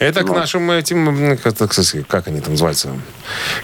Это 0.00 0.22
к 0.22 0.28
нашим 0.28 0.70
этим, 0.70 1.36
как, 2.08 2.28
они 2.28 2.40
там 2.40 2.52
называются, 2.52 2.90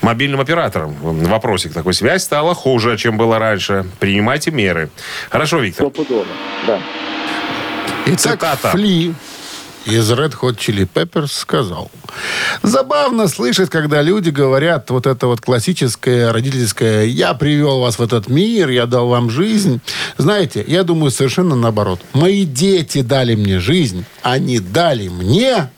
мобильным 0.01 0.41
операторам. 0.41 0.95
Вопросик 1.01 1.73
такой. 1.73 1.95
Связь 1.95 2.23
стала 2.23 2.55
хуже, 2.55 2.97
чем 2.99 3.17
было 3.17 3.39
раньше. 3.39 3.87
Принимайте 4.01 4.51
меры. 4.51 4.91
Хорошо, 5.31 5.59
Виктор. 5.59 5.87
Стопудово. 5.87 6.27
Да. 6.67 6.81
Итак, 8.07 8.21
Цитата. 8.21 8.71
Фли 8.71 9.15
из 9.87 10.11
Red 10.11 10.35
Hot 10.41 10.57
Chili 10.57 10.89
Peppers 10.93 11.29
сказал. 11.29 11.91
Забавно 12.63 13.29
слышать, 13.29 13.71
когда 13.71 14.03
люди 14.03 14.31
говорят 14.31 14.91
вот 14.91 15.07
это 15.07 15.27
вот 15.27 15.41
классическое 15.41 16.33
родительское 16.33 17.05
«я 17.05 17.35
привел 17.35 17.81
вас 17.81 17.99
в 17.99 18.03
этот 18.03 18.29
мир, 18.29 18.71
я 18.71 18.87
дал 18.87 19.09
вам 19.09 19.31
жизнь». 19.31 19.81
Знаете, 20.17 20.65
я 20.67 20.85
думаю 20.85 21.11
совершенно 21.11 21.55
наоборот. 21.55 22.01
Мои 22.13 22.45
дети 22.45 23.03
дали 23.03 23.35
мне 23.35 23.59
жизнь, 23.59 24.05
они 24.23 24.59
дали 24.59 25.09
мне 25.09 25.71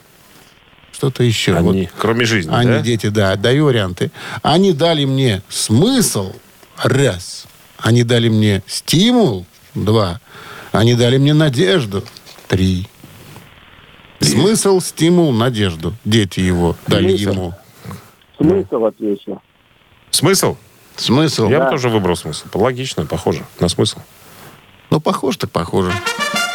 что-то 0.92 1.22
еще. 1.22 1.54
Вот. 1.60 1.74
Они, 1.74 1.88
кроме 1.98 2.24
жизни, 2.24 2.50
Они, 2.52 2.70
да? 2.70 2.80
дети, 2.80 3.08
да, 3.08 3.36
даю 3.36 3.66
варианты. 3.66 4.10
Они 4.42 4.72
дали 4.72 5.04
мне 5.04 5.42
смысл, 5.48 6.32
раз. 6.82 7.46
Они 7.78 8.02
дали 8.02 8.28
мне 8.28 8.62
стимул, 8.66 9.46
два. 9.74 10.20
Они 10.72 10.94
дали 10.94 11.18
мне 11.18 11.34
надежду, 11.34 12.02
три. 12.48 12.88
Смысл, 14.20 14.80
стимул, 14.80 15.32
надежду. 15.32 15.94
Дети 16.04 16.40
его 16.40 16.76
дали 16.86 17.16
Смысл. 17.16 17.30
ему. 17.32 17.54
Смысл 18.38 18.84
отвечу. 18.86 19.42
Смысл? 20.10 20.56
Смысл? 20.96 21.48
Я 21.48 21.60
бы 21.64 21.70
тоже 21.70 21.88
выбрал 21.88 22.16
смысл. 22.16 22.46
Логично, 22.54 23.04
похоже 23.06 23.44
на 23.60 23.68
смысл. 23.68 23.98
Ну, 24.90 25.00
похож 25.00 25.36
так 25.36 25.50
похоже. 25.50 25.92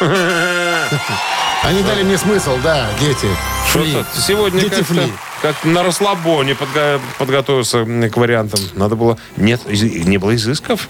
Они 1.62 1.82
дали 1.84 2.02
мне 2.02 2.18
смысл, 2.18 2.56
да, 2.62 2.88
дети. 2.98 3.28
Фли. 3.68 3.90
Что-то 3.90 4.20
Сегодня 4.20 4.60
Дети 4.60 4.70
как-то, 4.70 4.84
фли. 4.94 5.12
как 5.42 5.64
на 5.64 5.82
расслабоне 5.84 6.52
подго- 6.54 7.00
подготовился 7.18 7.84
к 7.84 8.16
вариантам. 8.16 8.60
Надо 8.74 8.96
было... 8.96 9.16
Нет, 9.36 9.60
из- 9.68 9.82
не 10.04 10.18
было 10.18 10.34
изысков. 10.34 10.88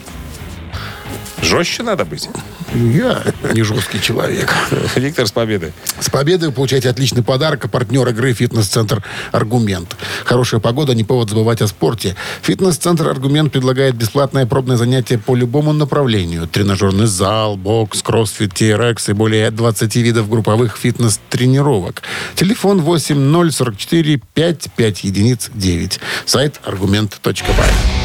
Жестче 1.42 1.82
надо 1.82 2.04
быть. 2.04 2.28
Я 2.72 3.22
не 3.52 3.62
жесткий 3.62 4.00
человек. 4.00 4.54
Виктор 4.94 5.26
с 5.26 5.32
победой. 5.32 5.72
С 6.00 6.08
победой 6.08 6.48
вы 6.48 6.54
получаете 6.54 6.88
отличный 6.88 7.22
подарок. 7.22 7.70
Партнер 7.70 8.08
игры 8.08 8.32
«Фитнес-центр 8.32 9.02
Аргумент». 9.32 9.96
Хорошая 10.24 10.60
погода, 10.60 10.94
не 10.94 11.04
повод 11.04 11.30
забывать 11.30 11.60
о 11.60 11.66
спорте. 11.66 12.16
«Фитнес-центр 12.42 13.08
Аргумент» 13.08 13.52
предлагает 13.52 13.96
бесплатное 13.96 14.46
пробное 14.46 14.76
занятие 14.76 15.18
по 15.18 15.34
любому 15.34 15.72
направлению. 15.72 16.46
Тренажерный 16.46 17.06
зал, 17.06 17.56
бокс, 17.56 18.02
кроссфит, 18.02 18.52
TRX 18.52 19.10
и 19.10 19.12
более 19.12 19.50
20 19.50 19.96
видов 19.96 20.30
групповых 20.30 20.76
фитнес-тренировок. 20.76 22.02
Телефон 22.36 22.80
8044 22.80 24.20
55 24.34 25.04
единиц 25.04 25.50
9. 25.54 26.00
Сайт 26.24 26.60
аргумент.бай. 26.64 28.01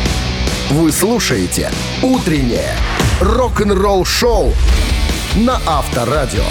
Вы 0.69 0.91
слушаете 0.91 1.71
«Утреннее 2.03 2.75
рок-н-ролл-шоу» 3.21 4.53
на 5.37 5.59
Авторадио. 5.65 6.43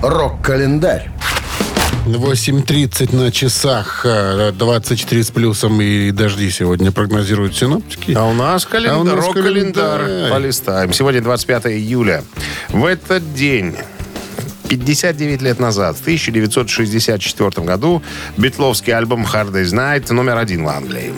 Рок-календарь. 0.00 1.10
8.30 2.04 3.16
на 3.16 3.32
часах, 3.32 4.02
э, 4.04 4.52
24 4.52 5.24
с 5.24 5.30
плюсом 5.32 5.80
и 5.80 6.12
дожди 6.12 6.48
сегодня 6.50 6.92
прогнозируют 6.92 7.56
синоптики. 7.56 8.12
А 8.16 8.24
у 8.24 8.32
нас 8.32 8.64
календарь, 8.64 8.96
А 8.96 9.00
у 9.00 9.04
нас 9.04 9.26
рок-календарь. 9.26 10.00
календарь. 10.02 10.30
Полистаем. 10.30 10.92
Сегодня 10.92 11.20
25 11.22 11.66
июля. 11.66 12.22
В 12.68 12.84
этот 12.84 13.34
день 13.34 13.74
59 14.68 15.42
лет 15.42 15.58
назад, 15.58 15.96
в 15.96 16.00
1964 16.02 17.66
году, 17.66 18.02
битловский 18.36 18.94
альбом 18.94 19.24
«Hard 19.24 19.50
Day's 19.50 19.72
Night» 19.74 20.12
номер 20.12 20.36
один 20.38 20.62
в 20.62 20.68
Англии. 20.68 21.12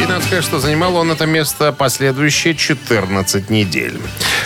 И 0.00 0.06
надо 0.06 0.24
сказать, 0.24 0.44
что 0.44 0.58
занимал 0.58 0.96
он 0.96 1.12
это 1.12 1.26
место 1.26 1.72
последующие 1.72 2.54
14 2.54 3.50
недель. 3.50 4.00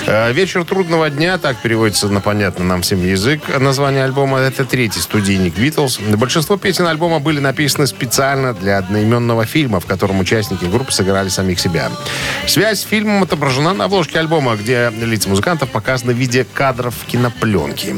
Э, 0.09 0.33
«Вечер 0.33 0.65
трудного 0.65 1.11
дня», 1.11 1.37
так 1.37 1.57
переводится 1.57 2.09
на 2.09 2.21
понятный 2.21 2.65
нам 2.65 2.83
всем 2.83 3.05
язык. 3.05 3.41
Название 3.59 4.05
альбома– 4.05 4.39
это 4.41 4.65
третий 4.65 5.01
студийник 5.01 5.59
«Битлз». 5.59 5.99
Большинство 5.99 6.57
песен 6.57 6.87
альбома 6.87 7.19
были 7.19 7.41
написаны 7.41 7.89
специально 7.89 8.55
для 8.55 8.79
одноименного 8.79 9.47
фильма, 9.47 9.81
в 9.81 9.87
котором 9.87 10.21
участники 10.21 10.65
группы 10.65 10.93
сыграли 10.93 11.29
самих 11.29 11.59
себя. 11.59 11.91
Связь 12.47 12.81
с 12.81 12.83
фильмом 12.85 13.25
отображена 13.25 13.75
на 13.75 13.87
обложке 13.87 14.21
альбома, 14.21 14.55
где 14.55 14.93
лица 15.03 15.29
музыкантов 15.29 15.71
показаны 15.71 16.15
в 16.15 16.17
виде 16.17 16.47
кадров 16.55 16.95
кинопленки. 17.09 17.97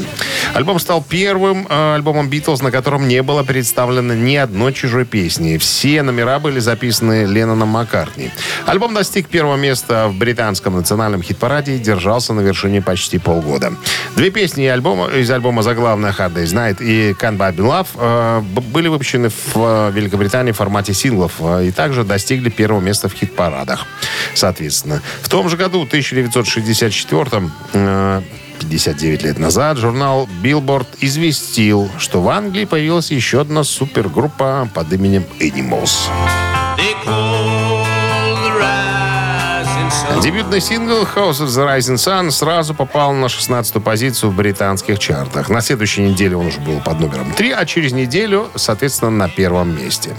Альбом 0.54 0.78
стал 0.78 1.04
первым 1.06 1.66
э, 1.68 1.94
альбомом 1.94 2.30
«Битлз», 2.30 2.62
на 2.62 2.70
котором 2.70 3.06
не 3.06 3.22
было 3.22 3.42
представлено 3.42 4.14
ни 4.14 4.36
одной 4.36 4.72
чужой 4.72 5.04
песни. 5.04 5.58
Все 5.58 6.02
номера 6.02 6.38
были 6.38 6.58
записаны 6.58 7.26
Ленноном 7.26 7.68
Маккартни. 7.68 8.30
Альбом 8.64 8.94
достиг 8.94 9.28
первого 9.28 9.56
места 9.56 10.08
в 10.08 10.16
британском 10.16 10.74
национальном 10.74 11.22
хит-параде 11.22 11.76
и 11.76 11.78
держался 11.98 12.32
на 12.32 12.40
вершине 12.40 12.80
почти 12.80 13.18
полгода. 13.18 13.72
Две 14.16 14.30
песни 14.30 14.66
из 14.66 14.72
альбома, 14.72 15.08
из 15.08 15.30
альбома 15.30 15.62
заглавная 15.62 16.12
«Hard 16.12 16.34
Day's 16.34 16.54
Night» 16.54 16.82
и 16.82 17.12
«Can't 17.12 17.36
Buy 17.36 17.54
Me 17.54 17.56
Love» 17.56 17.88
э, 17.96 18.60
были 18.72 18.88
выпущены 18.88 19.28
в 19.28 19.56
э, 19.56 19.90
Великобритании 19.92 20.52
в 20.52 20.56
формате 20.56 20.94
синглов 20.94 21.32
э, 21.40 21.66
и 21.66 21.70
также 21.72 22.04
достигли 22.04 22.50
первого 22.50 22.80
места 22.80 23.08
в 23.08 23.14
хит-парадах. 23.14 23.84
Соответственно, 24.34 25.02
в 25.22 25.28
том 25.28 25.48
же 25.48 25.56
году, 25.56 25.82
1964 25.82 27.50
э, 27.72 28.22
59 28.60 29.22
лет 29.22 29.38
назад 29.38 29.78
журнал 29.78 30.28
Billboard 30.42 30.86
известил, 31.00 31.90
что 31.98 32.22
в 32.22 32.28
Англии 32.28 32.64
появилась 32.64 33.10
еще 33.10 33.40
одна 33.40 33.64
супергруппа 33.64 34.68
под 34.72 34.92
именем 34.92 35.24
Animals. 35.40 36.08
They 36.78 36.94
Дебютный 40.16 40.60
сингл 40.60 41.04
House 41.04 41.40
of 41.40 41.46
the 41.46 41.64
Rising 41.64 41.94
Sun 41.94 42.32
сразу 42.32 42.74
попал 42.74 43.12
на 43.12 43.26
16-ю 43.26 43.80
позицию 43.80 44.30
в 44.30 44.34
британских 44.34 44.98
чартах. 44.98 45.48
На 45.48 45.60
следующей 45.60 46.02
неделе 46.02 46.36
он 46.36 46.46
уже 46.46 46.58
был 46.58 46.80
под 46.80 46.98
номером 46.98 47.32
3, 47.32 47.52
а 47.52 47.64
через 47.64 47.92
неделю, 47.92 48.48
соответственно, 48.56 49.12
на 49.12 49.28
первом 49.28 49.76
месте. 49.76 50.16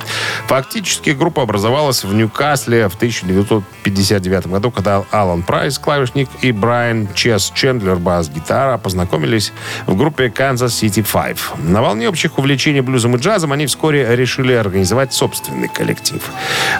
Фактически 0.47 1.10
группа 1.10 1.41
образовалась 1.41 2.06
в 2.06 2.13
Ньюкасле 2.13 2.88
в 2.88 2.95
1959 2.95 4.47
году, 4.47 4.71
когда 4.71 5.04
Алан 5.12 5.43
Прайс, 5.43 5.78
клавишник, 5.78 6.30
и 6.41 6.54
Брайан 6.54 7.10
Чес 7.13 7.52
Чендлер, 7.54 7.97
бас-гитара, 7.97 8.78
познакомились 8.78 9.52
в 9.86 9.97
группе 9.97 10.28
Kansas 10.28 10.67
City 10.67 11.06
Five. 11.06 11.62
На 11.62 11.82
волне 11.82 12.08
общих 12.08 12.38
увлечений 12.38 12.82
блюзом 12.82 13.17
и 13.17 13.19
джазом 13.19 13.52
они 13.52 13.65
вскоре 13.65 14.15
решили 14.15 14.54
организовать 14.54 15.13
собственный 15.13 15.67
коллектив. 15.67 16.21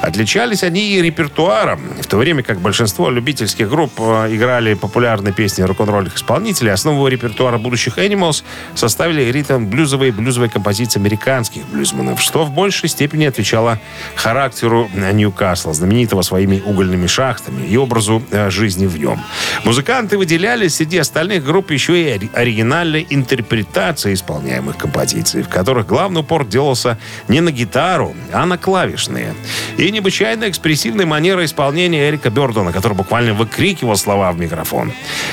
Отличались 0.02 0.64
они 0.64 0.94
и 0.94 1.02
репертуаром, 1.02 1.82
в 2.02 2.08
то 2.08 2.16
время 2.18 2.44
как 2.44 2.60
большинство 2.60 2.99
любительских 3.08 3.70
групп 3.70 3.94
э, 4.00 4.36
играли 4.36 4.74
популярные 4.74 5.34
песни 5.34 5.62
рок-н-ролльных 5.62 6.18
исполнителей, 6.18 6.74
основу 6.74 7.08
репертуара 7.08 7.58
будущих 7.58 7.98
Animals 7.98 8.44
составили 8.76 9.32
ритм 9.32 9.68
блюзовые 9.68 10.12
композиции 10.50 11.00
американских 11.00 11.66
блюзманов, 11.68 12.22
что 12.22 12.44
в 12.44 12.52
большей 12.52 12.90
степени 12.90 13.26
отвечало 13.26 13.80
характеру 14.16 14.90
Ньюкасла, 14.94 15.74
знаменитого 15.74 16.22
своими 16.24 16.62
угольными 16.66 17.08
шахтами 17.08 17.66
и 17.66 17.78
образу 17.78 18.22
э, 18.32 18.50
жизни 18.50 18.88
в 18.88 18.98
нем. 18.98 19.22
Музыканты 19.64 20.18
выделялись 20.18 20.76
среди 20.76 20.98
остальных 20.98 21.46
групп 21.46 21.72
еще 21.72 22.02
и 22.02 22.08
ори- 22.10 22.32
оригинальной 22.34 23.08
интерпретацией 23.10 24.16
исполняемых 24.16 24.78
композиций, 24.78 25.44
в 25.44 25.50
которых 25.50 25.88
главный 25.88 26.22
упор 26.22 26.46
делался 26.46 26.98
не 27.28 27.40
на 27.42 27.52
гитару, 27.52 28.16
а 28.34 28.46
на 28.46 28.58
клавишные. 28.58 29.36
И 29.78 29.92
необычайно 29.92 30.50
экспрессивной 30.50 31.06
манера 31.06 31.46
исполнения 31.46 32.10
Эрика 32.10 32.30
Бёрдона, 32.30 32.72
который 32.72 32.89
буквально 32.94 33.34
выкрикивал 33.34 33.96
слова 33.96 34.32
в 34.32 34.40
микрофон. 34.40 34.92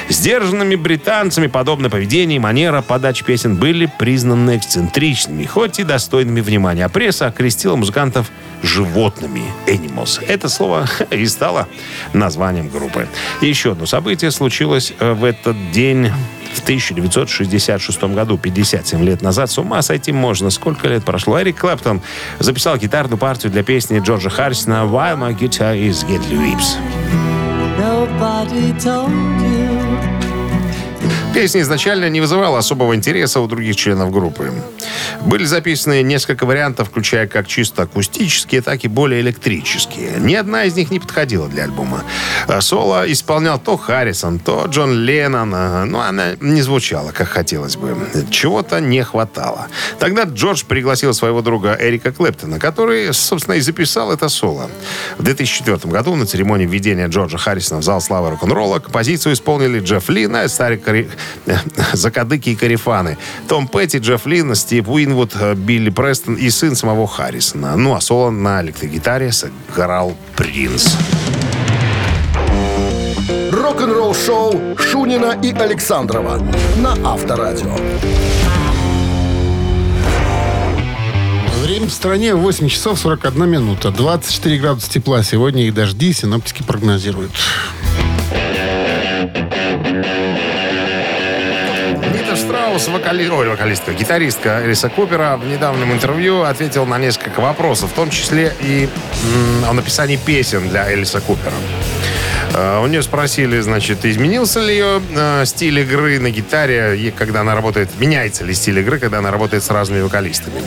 Сдержанными 0.08 0.76
британцами 0.76 1.46
подобное 1.46 1.90
поведение 1.90 2.36
и 2.36 2.40
манера 2.40 2.82
подачи 2.82 3.24
песен 3.24 3.56
были 3.56 3.90
признаны 3.98 4.56
эксцентричными, 4.56 5.44
хоть 5.44 5.78
и 5.78 5.84
достойными 5.84 6.40
внимания. 6.40 6.84
А 6.84 6.88
пресса 6.88 7.26
окрестила 7.26 7.76
музыкантов 7.76 8.30
животными 8.62 9.42
animals. 9.66 10.22
Это 10.26 10.48
слово 10.48 10.86
и 11.10 11.26
стало 11.26 11.68
названием 12.12 12.68
группы. 12.68 13.08
И 13.40 13.46
еще 13.46 13.72
одно 13.72 13.86
событие 13.86 14.30
случилось 14.30 14.92
э, 14.98 15.12
в 15.12 15.24
этот 15.24 15.70
день 15.72 16.10
в 16.56 16.62
1966 16.62 18.02
году, 18.04 18.38
57 18.38 19.04
лет 19.04 19.22
назад. 19.22 19.50
С 19.50 19.58
ума 19.58 19.82
сойти 19.82 20.12
можно. 20.12 20.50
Сколько 20.50 20.88
лет 20.88 21.04
прошло? 21.04 21.40
Эрик 21.40 21.58
Клэптон 21.60 22.00
записал 22.38 22.76
гитарную 22.76 23.18
партию 23.18 23.52
для 23.52 23.62
песни 23.62 24.00
Джорджа 24.00 24.30
Харрисона 24.30 24.84
«While 24.84 25.18
my 25.18 25.38
guitar 25.38 25.76
is 25.76 26.06
Get 26.08 26.22
Lips». 26.30 27.45
Nobody 28.06 28.72
told 28.78 29.10
you. 29.10 29.85
Песня 31.36 31.60
изначально 31.60 32.08
не 32.08 32.22
вызывала 32.22 32.60
особого 32.60 32.94
интереса 32.94 33.40
у 33.40 33.46
других 33.46 33.76
членов 33.76 34.10
группы. 34.10 34.54
Были 35.20 35.44
записаны 35.44 36.02
несколько 36.02 36.46
вариантов, 36.46 36.88
включая 36.88 37.26
как 37.26 37.46
чисто 37.46 37.82
акустические, 37.82 38.62
так 38.62 38.82
и 38.86 38.88
более 38.88 39.20
электрические. 39.20 40.12
Ни 40.18 40.34
одна 40.34 40.64
из 40.64 40.76
них 40.76 40.90
не 40.90 40.98
подходила 40.98 41.46
для 41.46 41.64
альбома. 41.64 42.04
А 42.46 42.62
Соло 42.62 43.04
исполнял 43.12 43.58
то 43.58 43.76
Харрисон, 43.76 44.38
то 44.38 44.64
Джон 44.66 45.04
Леннон, 45.04 45.52
а, 45.54 45.84
но 45.84 46.00
она 46.00 46.36
не 46.40 46.62
звучала, 46.62 47.12
как 47.12 47.28
хотелось 47.28 47.76
бы. 47.76 47.94
Чего-то 48.30 48.80
не 48.80 49.04
хватало. 49.04 49.66
Тогда 49.98 50.22
Джордж 50.22 50.64
пригласил 50.66 51.12
своего 51.12 51.42
друга 51.42 51.76
Эрика 51.78 52.12
Клэптона, 52.12 52.58
который, 52.58 53.12
собственно, 53.12 53.56
и 53.56 53.60
записал 53.60 54.10
это 54.10 54.30
соло. 54.30 54.70
В 55.18 55.22
2004 55.22 55.92
году 55.92 56.14
на 56.14 56.24
церемонии 56.24 56.64
введения 56.64 57.08
Джорджа 57.08 57.36
Харрисона 57.36 57.82
в 57.82 57.84
зал 57.84 58.00
славы 58.00 58.30
рок-н-ролла 58.30 58.78
композицию 58.78 59.34
исполнили 59.34 59.80
Джефф 59.80 60.08
Лин 60.08 60.34
и 60.34 60.48
старый 60.48 60.78
кори- 60.78 61.10
закадыки 61.92 62.50
и 62.50 62.54
карифаны. 62.54 63.18
Том 63.48 63.68
Петти, 63.68 63.98
Джефф 63.98 64.26
Лин, 64.26 64.54
Стив 64.54 64.88
Уинвуд, 64.88 65.32
э, 65.38 65.54
Билли 65.54 65.90
Престон 65.90 66.34
и 66.34 66.50
сын 66.50 66.76
самого 66.76 67.06
Харрисона. 67.06 67.76
Ну, 67.76 67.94
а 67.94 68.00
соло 68.00 68.30
на 68.30 68.62
электрогитаре 68.62 69.32
сыграл 69.32 70.16
Принц. 70.36 70.96
Рок-н-ролл 73.52 74.14
шоу 74.14 74.76
Шунина 74.78 75.38
и 75.42 75.52
Александрова 75.52 76.38
на 76.76 76.92
Авторадио. 77.04 77.76
Время 81.62 81.88
в 81.88 81.92
стране 81.92 82.34
8 82.34 82.68
часов 82.68 82.98
41 83.00 83.48
минута. 83.48 83.90
24 83.90 84.58
градуса 84.58 84.88
тепла 84.88 85.22
сегодня 85.22 85.66
и 85.66 85.70
дожди 85.72 86.12
синоптики 86.12 86.62
прогнозируют. 86.62 87.32
Нита 92.46 92.58
Штраус, 92.58 92.88
вокали... 92.88 93.28
Ой, 93.28 93.48
вокалистка, 93.48 93.92
гитаристка 93.92 94.62
Элиса 94.64 94.88
Купера 94.88 95.36
в 95.36 95.46
недавнем 95.46 95.92
интервью 95.92 96.42
ответил 96.42 96.86
на 96.86 96.98
несколько 96.98 97.40
вопросов, 97.40 97.90
в 97.90 97.94
том 97.94 98.10
числе 98.10 98.54
и 98.60 98.88
о 99.68 99.72
написании 99.72 100.16
песен 100.16 100.68
для 100.68 100.92
Элиса 100.92 101.20
Купера. 101.20 101.52
Э, 102.56 102.80
У 102.82 102.86
нее 102.86 103.02
спросили, 103.02 103.60
значит, 103.60 104.04
изменился 104.04 104.60
ли 104.60 104.72
ее 104.74 105.02
э, 105.14 105.44
стиль 105.44 105.78
игры 105.80 106.18
на 106.18 106.30
гитаре, 106.30 106.96
и 106.98 107.10
когда 107.10 107.42
она 107.42 107.54
работает, 107.54 107.90
меняется 107.98 108.44
ли 108.44 108.54
стиль 108.54 108.78
игры, 108.78 108.98
когда 108.98 109.18
она 109.18 109.30
работает 109.30 109.62
с 109.62 109.70
разными 109.70 110.00
вокалистами. 110.00 110.62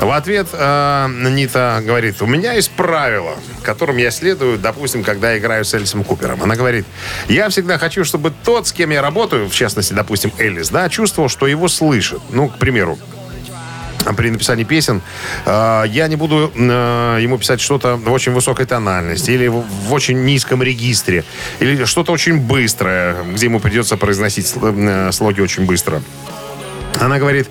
В 0.00 0.10
ответ 0.10 0.48
э, 0.52 1.06
Нита 1.30 1.80
говорит, 1.84 2.20
у 2.20 2.26
меня 2.26 2.54
есть 2.54 2.72
правило, 2.72 3.36
которым 3.62 3.98
я 3.98 4.10
следую, 4.10 4.58
допустим, 4.58 5.04
когда 5.04 5.38
играю 5.38 5.64
с 5.64 5.72
Элисом 5.72 6.02
Купером. 6.02 6.42
Она 6.42 6.56
говорит, 6.56 6.84
я 7.28 7.48
всегда 7.48 7.78
хочу, 7.78 8.04
чтобы 8.04 8.32
тот, 8.44 8.66
с 8.66 8.72
кем 8.72 8.90
я 8.90 9.00
работаю, 9.00 9.48
в 9.48 9.54
частности, 9.54 9.92
допустим, 9.92 10.32
Элис, 10.38 10.70
да, 10.70 10.88
чувствовал, 10.88 11.28
что 11.28 11.46
его 11.46 11.68
слышат. 11.68 12.20
Ну, 12.30 12.48
к 12.48 12.58
примеру, 12.58 12.98
при 14.16 14.30
написании 14.30 14.64
песен 14.64 15.02
э, 15.46 15.84
я 15.88 16.08
не 16.08 16.16
буду 16.16 16.52
э, 16.54 17.18
ему 17.20 17.38
писать 17.38 17.60
что-то 17.60 17.96
в 17.96 18.10
очень 18.12 18.32
высокой 18.32 18.66
тональности 18.66 19.30
или 19.30 19.48
в, 19.48 19.92
очень 19.92 20.24
низком 20.24 20.62
регистре 20.62 21.24
или 21.60 21.84
что-то 21.84 22.12
очень 22.12 22.38
быстрое, 22.38 23.16
где 23.34 23.46
ему 23.46 23.60
придется 23.60 23.96
произносить 23.96 24.54
э, 24.60 25.10
слоги 25.12 25.40
очень 25.40 25.66
быстро. 25.66 26.02
Она 26.98 27.18
говорит, 27.18 27.48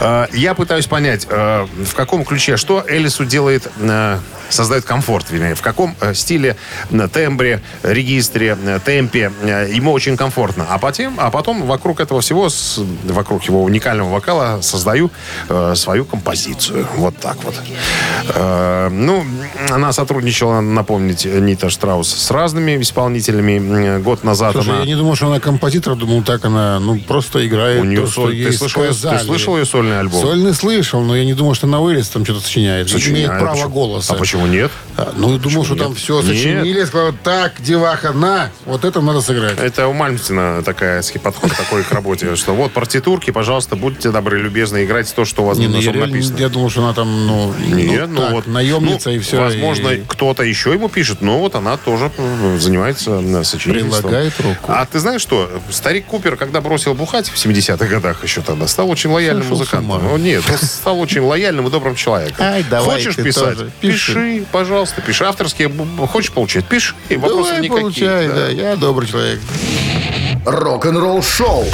э, 0.00 0.26
я 0.32 0.54
пытаюсь 0.54 0.86
понять, 0.86 1.26
э, 1.28 1.66
в 1.84 1.94
каком 1.94 2.24
ключе, 2.24 2.56
что 2.56 2.84
Элису 2.88 3.24
делает, 3.24 3.70
э, 3.78 4.18
создает 4.48 4.84
комфорт, 4.84 5.30
вернее, 5.30 5.54
в 5.54 5.62
каком 5.62 5.94
стиле, 6.12 6.56
тембре, 7.12 7.62
регистре, 7.84 8.58
темпе 8.84 9.30
ему 9.44 9.92
очень 9.92 10.16
комфортно. 10.16 10.66
А 10.68 10.78
потом, 10.78 11.14
а 11.18 11.30
потом 11.30 11.62
вокруг 11.62 12.00
этого 12.00 12.20
всего, 12.20 12.48
с- 12.48 12.80
вокруг 13.04 13.44
его 13.44 13.62
уникального 13.62 14.10
вокала 14.10 14.60
создаю 14.60 15.12
свою 15.74 16.04
композицию. 16.04 16.84
Вот 16.96 17.16
так 17.18 17.36
вот. 17.44 17.54
Ну, 18.90 19.24
она 19.70 19.92
сотрудничала, 19.92 20.60
напомнить, 20.60 21.24
Нита 21.26 21.70
Штраус 21.70 22.08
с 22.12 22.30
разными 22.32 22.80
исполнителями. 22.82 24.00
Год 24.02 24.24
назад 24.24 24.52
Слушай, 24.54 24.70
она... 24.70 24.80
я 24.80 24.86
не 24.86 24.96
думал, 24.96 25.14
что 25.14 25.28
она 25.28 25.38
композитор, 25.38 25.94
думал, 25.94 26.22
так 26.22 26.44
она, 26.44 26.80
ну, 26.80 26.98
просто 26.98 27.46
играет 27.46 27.80
У 27.80 27.84
нее 27.84 28.00
то, 28.00 28.10
что 28.10 28.28
ты 28.28 28.34
ей 28.34 28.52
слышал 28.52 28.79
ее- 28.84 29.18
ты 29.18 29.18
слышал 29.24 29.56
ее 29.58 29.64
сольный 29.64 29.98
альбом? 30.00 30.20
Сольный 30.20 30.54
слышал, 30.54 31.00
но 31.02 31.16
я 31.16 31.24
не 31.24 31.34
думал, 31.34 31.54
что 31.54 31.66
на 31.66 31.80
Уэллис 31.80 32.08
там 32.08 32.24
что-то 32.24 32.40
сочиняет. 32.40 32.88
Сочиняет. 32.90 33.26
Имеет 33.28 33.40
право 33.40 33.54
Почему? 33.54 33.68
голоса. 33.70 34.14
А 34.14 34.16
почему 34.16 34.46
нет? 34.46 34.70
А, 34.96 35.12
Ну, 35.16 35.32
я 35.32 35.38
думал, 35.38 35.64
что 35.64 35.76
там 35.76 35.90
нет? 35.90 35.98
все 35.98 36.22
сочинили, 36.22 36.84
сказал, 36.84 37.12
так, 37.22 37.54
деваха, 37.60 38.12
на, 38.12 38.50
вот 38.66 38.84
это 38.84 39.00
надо 39.00 39.20
сыграть. 39.20 39.58
Это 39.58 39.86
у 39.88 39.92
Мальмстина 39.92 40.62
такая, 40.62 41.02
подход 41.22 41.50
такой 41.56 41.82
к 41.84 41.92
работе, 41.92 42.36
что 42.36 42.54
вот 42.54 42.72
партитурки, 42.72 43.30
пожалуйста, 43.30 43.76
будьте 43.76 44.10
добры, 44.10 44.38
любезно, 44.40 44.84
играйте 44.84 45.12
то, 45.14 45.24
что 45.24 45.42
у 45.42 45.46
вас 45.46 45.58
Не, 45.58 45.66
ну, 45.66 45.72
на 45.74 45.76
я, 45.76 45.80
носом 45.86 45.94
реально- 45.94 46.14
написано. 46.14 46.38
я 46.38 46.48
думал, 46.48 46.70
что 46.70 46.82
она 46.84 46.92
там, 46.94 47.26
ну, 47.26 47.54
Нет, 47.58 48.08
ну, 48.08 48.14
ну, 48.14 48.20
так, 48.20 48.32
вот. 48.32 48.46
наемница 48.46 49.10
Ну, 49.10 49.16
и 49.16 49.18
все. 49.18 49.38
Возможно, 49.40 49.88
и- 49.88 50.02
кто-то 50.06 50.42
еще 50.42 50.72
ему 50.72 50.88
пишет, 50.88 51.20
но 51.22 51.38
вот 51.38 51.54
она 51.54 51.76
тоже 51.76 52.10
э, 52.16 52.58
занимается 52.58 53.20
э, 53.22 53.44
сочинительством. 53.44 54.00
Прилагает 54.02 54.40
руку. 54.40 54.66
А 54.72 54.84
ты 54.86 54.98
знаешь 54.98 55.20
что? 55.22 55.50
Старик 55.70 56.06
Купер, 56.06 56.36
когда 56.36 56.60
бросил 56.60 56.94
бухать 56.94 57.28
в 57.28 57.36
70-х 57.36 57.86
годах 57.86 58.22
еще 58.24 58.40
тогда, 58.42 58.66
стал 58.70 58.90
очень 58.90 59.10
лояльным 59.10 59.42
Сошел 59.42 59.58
музыкантом. 59.58 60.02
Ну, 60.02 60.16
нет, 60.16 60.42
он 60.50 60.56
стал 60.58 61.00
очень 61.00 61.20
лояльным 61.20 61.66
и 61.66 61.70
добрым 61.70 61.94
человеком. 61.94 62.36
Ай, 62.46 62.64
давай 62.68 62.96
Хочешь 62.96 63.16
писать? 63.16 63.56
тоже. 63.58 63.70
Пиши. 63.80 64.14
Пиши. 64.14 64.44
пожалуйста, 64.50 65.00
пиши. 65.02 65.24
Авторские 65.24 65.70
хочешь 66.10 66.32
получать? 66.32 66.64
Пиши. 66.66 66.94
Вопросов 67.10 67.46
Давай, 67.46 67.60
никаких. 67.60 67.80
получай, 67.82 68.28
да. 68.28 68.34
да, 68.34 68.48
я 68.48 68.76
добрый 68.76 69.08
человек. 69.08 69.40
Рок-н-ролл 70.46 71.22
шоу 71.22 71.66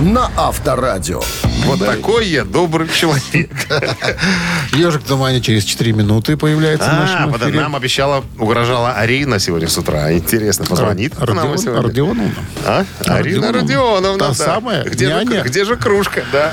на 0.00 0.30
Авторадио. 0.36 1.22
Вот 1.66 1.78
такой 1.78 2.26
я 2.26 2.44
добрый 2.44 2.88
человек. 2.88 3.50
Ежик 4.74 5.02
в 5.02 5.06
тумане 5.06 5.40
через 5.40 5.64
4 5.64 5.92
минуты 5.92 6.36
появляется 6.36 6.88
в 6.88 6.92
А, 6.92 6.96
нашем 6.96 7.30
подо- 7.34 7.44
эфире. 7.48 7.60
нам 7.60 7.74
обещала, 7.76 8.24
угрожала 8.38 8.92
Арина 8.92 9.38
сегодня 9.38 9.68
с 9.68 9.78
утра. 9.78 10.12
Интересно, 10.12 10.66
позвонит 10.66 11.14
Родион- 11.18 11.56
сегодня? 11.58 11.82
Родионовна. 11.82 12.34
А? 12.66 12.84
Арина 13.06 13.52
Родионовна. 13.52 14.18
Та 14.18 14.28
да. 14.28 14.34
самая, 14.34 14.84
Где 14.84 15.08
же, 15.08 15.42
где 15.42 15.64
же 15.64 15.76
кружка, 15.76 16.22
да? 16.32 16.52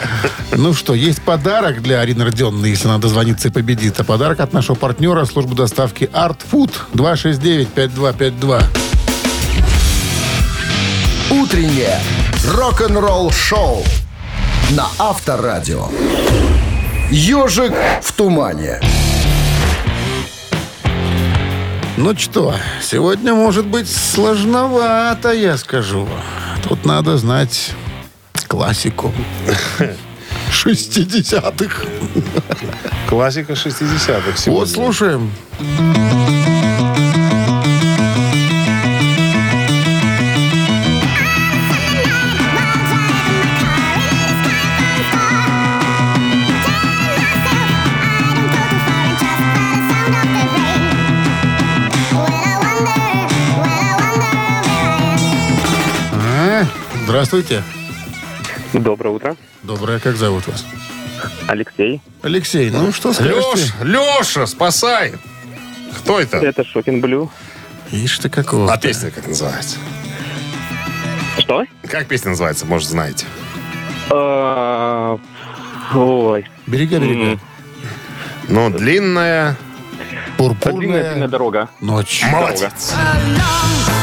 Ну 0.56 0.74
что, 0.74 0.94
есть 0.94 1.22
подарок 1.22 1.82
для 1.82 2.00
Арины 2.00 2.24
Родионовны, 2.26 2.68
если 2.68 2.88
она 2.88 3.00
дозвонится 3.00 3.50
и 3.50 3.52
победит. 3.52 4.00
А 4.00 4.04
подарок 4.04 4.40
от 4.40 4.54
нашего 4.54 4.76
партнера 4.76 5.26
службы 5.26 5.56
доставки 5.56 6.10
Art 6.14 6.38
Food 6.50 6.72
269-5252. 6.94 8.64
Утреннее 11.32 11.98
рок-н-ролл-шоу 12.46 13.86
на 14.72 14.88
Авторадио. 15.00 15.88
Ежик 17.10 17.74
в 18.02 18.12
тумане. 18.12 18.82
Ну 21.96 22.17
что, 22.17 22.54
сегодня 22.82 23.34
может 23.34 23.65
быть 23.65 23.89
сложновато, 23.89 25.32
я 25.32 25.58
скажу. 25.58 26.06
Тут 26.67 26.84
надо 26.84 27.17
знать 27.17 27.72
классику. 28.48 29.13
60-х. 30.52 31.86
Классика 33.08 33.54
60-х 33.54 34.38
сегодня. 34.38 34.60
Вот 34.60 34.70
слушаем. 34.70 35.32
Здравствуйте. 57.32 57.63
Доброе 58.74 59.10
утро. 59.12 59.38
Доброе, 59.63 60.00
как 60.00 60.17
зовут 60.17 60.46
вас? 60.48 60.65
Алексей. 61.48 62.02
Алексей, 62.24 62.70
ну 62.70 62.91
что 62.91 63.13
скажете? 63.13 63.39
Леш, 63.56 63.74
Леша, 63.84 64.46
спасай! 64.46 65.13
Кто 65.96 66.20
это? 66.20 66.39
Это 66.39 66.65
Шокин 66.65 67.00
Блю. 67.00 67.32
Ишь 67.89 68.20
ты 68.20 68.28
какого. 68.28 68.70
А 68.70 68.78
песня 68.78 69.12
как 69.12 69.28
называется? 69.28 69.78
Что? 71.39 71.63
Как 71.88 72.10
песня 72.10 72.32
называется, 72.32 72.65
может, 72.65 72.89
знаете? 72.89 73.26
А, 74.10 75.17
Ой. 75.96 76.46
Берега, 76.67 77.00
берега. 77.00 77.39
Ну, 78.50 78.70
длинная. 78.72 78.76
Длинная, 78.78 79.56
длинная 79.56 79.56
Пурпурная 80.36 81.28
дорога. 81.30 81.70
ночь. 81.80 82.26
Молодец. 82.30 82.94
Это 82.94 84.01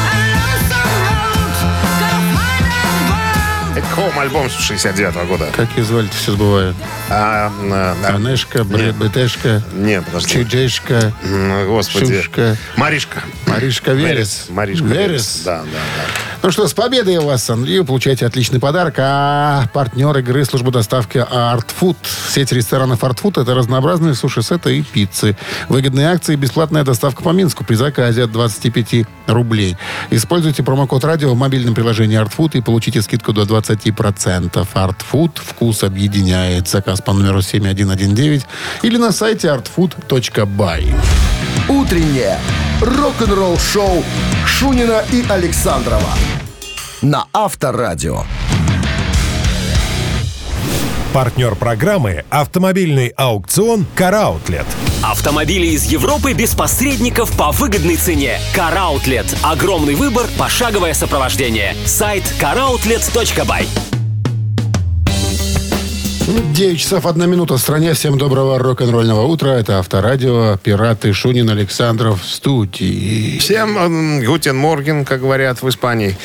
Home 3.97 4.19
альбом 4.19 4.45
69-го 4.47 5.25
года. 5.25 5.49
Как 5.55 5.69
ее 5.77 5.83
звали 5.83 6.07
все 6.09 6.31
забываю. 6.31 6.75
А, 7.09 7.51
а, 7.71 7.95
а, 8.05 8.15
Анешка, 8.15 8.63
БТшка, 8.63 9.61
нет, 9.73 10.05
подожди. 10.05 10.33
Чуджешка, 10.33 11.13
М, 11.23 11.67
Господи. 11.67 12.17
Шушка, 12.17 12.57
Маришка. 12.77 13.21
Маришка 13.47 13.91
Верес. 13.93 14.45
Маришка 14.49 14.85
Верес. 14.85 15.41
Да, 15.43 15.59
да, 15.59 15.65
да. 15.71 16.03
Ну 16.41 16.51
что, 16.51 16.67
с 16.69 16.73
победой 16.73 17.19
вас, 17.19 17.49
Андрей. 17.49 17.83
Получаете 17.83 18.25
отличный 18.25 18.61
подарок. 18.61 18.95
А 18.97 19.65
партнер 19.73 20.17
игры 20.19 20.45
служба 20.45 20.71
доставки 20.71 21.17
Art 21.17 21.65
Food. 21.79 21.97
Сеть 22.29 22.53
ресторанов 22.53 23.03
Art 23.03 23.21
Food– 23.21 23.41
это 23.43 23.53
разнообразные 23.53 24.13
суши-сеты 24.13 24.77
и 24.77 24.81
пиццы. 24.81 25.35
Выгодные 25.67 26.07
акции 26.07 26.33
и 26.33 26.37
бесплатная 26.37 26.85
доставка 26.85 27.23
по 27.23 27.29
Минску 27.31 27.65
при 27.65 27.75
заказе 27.75 28.23
от 28.23 28.31
25 28.31 29.05
рублей. 29.27 29.75
Используйте 30.11 30.63
промокод 30.63 31.03
радио 31.03 31.33
в 31.33 31.37
мобильном 31.37 31.75
приложении 31.75 32.17
Art 32.17 32.31
Food 32.35 32.57
и 32.57 32.61
получите 32.61 33.01
скидку 33.01 33.33
до 33.33 33.41
20%. 33.41 33.68
Art 33.69 35.01
Food. 35.11 35.31
Вкус 35.35 35.83
объединяет. 35.83 36.67
Заказ 36.67 37.01
по 37.01 37.13
номеру 37.13 37.41
7119 37.41 38.45
или 38.83 38.97
на 38.97 39.11
сайте 39.11 39.47
artfood.by. 39.47 40.93
Утреннее 41.69 42.39
рок-н-ролл-шоу 42.81 44.03
Шунина 44.45 45.03
и 45.11 45.23
Александрова 45.29 46.13
на 47.01 47.25
Авторадио. 47.33 48.23
Партнер 51.13 51.55
программы 51.55 52.23
«Автомобильный 52.29 53.07
аукцион 53.07 53.87
«Караутлет». 53.95 54.67
Автомобили 55.01 55.65
из 55.65 55.85
Европы 55.85 56.33
без 56.33 56.53
посредников 56.53 57.35
по 57.35 57.51
выгодной 57.51 57.95
цене. 57.95 58.37
Караутлет. 58.53 59.25
Огромный 59.41 59.95
выбор, 59.95 60.27
пошаговое 60.37 60.93
сопровождение. 60.93 61.73
Сайт 61.85 62.23
caroutlet.by. 62.39 63.65
9 66.53 66.79
часов 66.79 67.07
1 67.07 67.27
минута 67.27 67.55
в 67.55 67.59
стране. 67.59 67.93
Всем 67.93 68.19
доброго 68.19 68.59
рок-н-ролльного 68.59 69.25
утра. 69.25 69.49
Это 69.53 69.79
Авторадио. 69.79 70.57
Пираты 70.57 71.11
Шунин 71.11 71.49
Александров 71.49 72.21
в 72.21 72.29
студии. 72.29 73.39
Всем 73.39 74.23
гутен 74.23 74.55
морген, 74.55 75.05
как 75.05 75.21
говорят 75.21 75.63
в 75.63 75.69
Испании. 75.69 76.15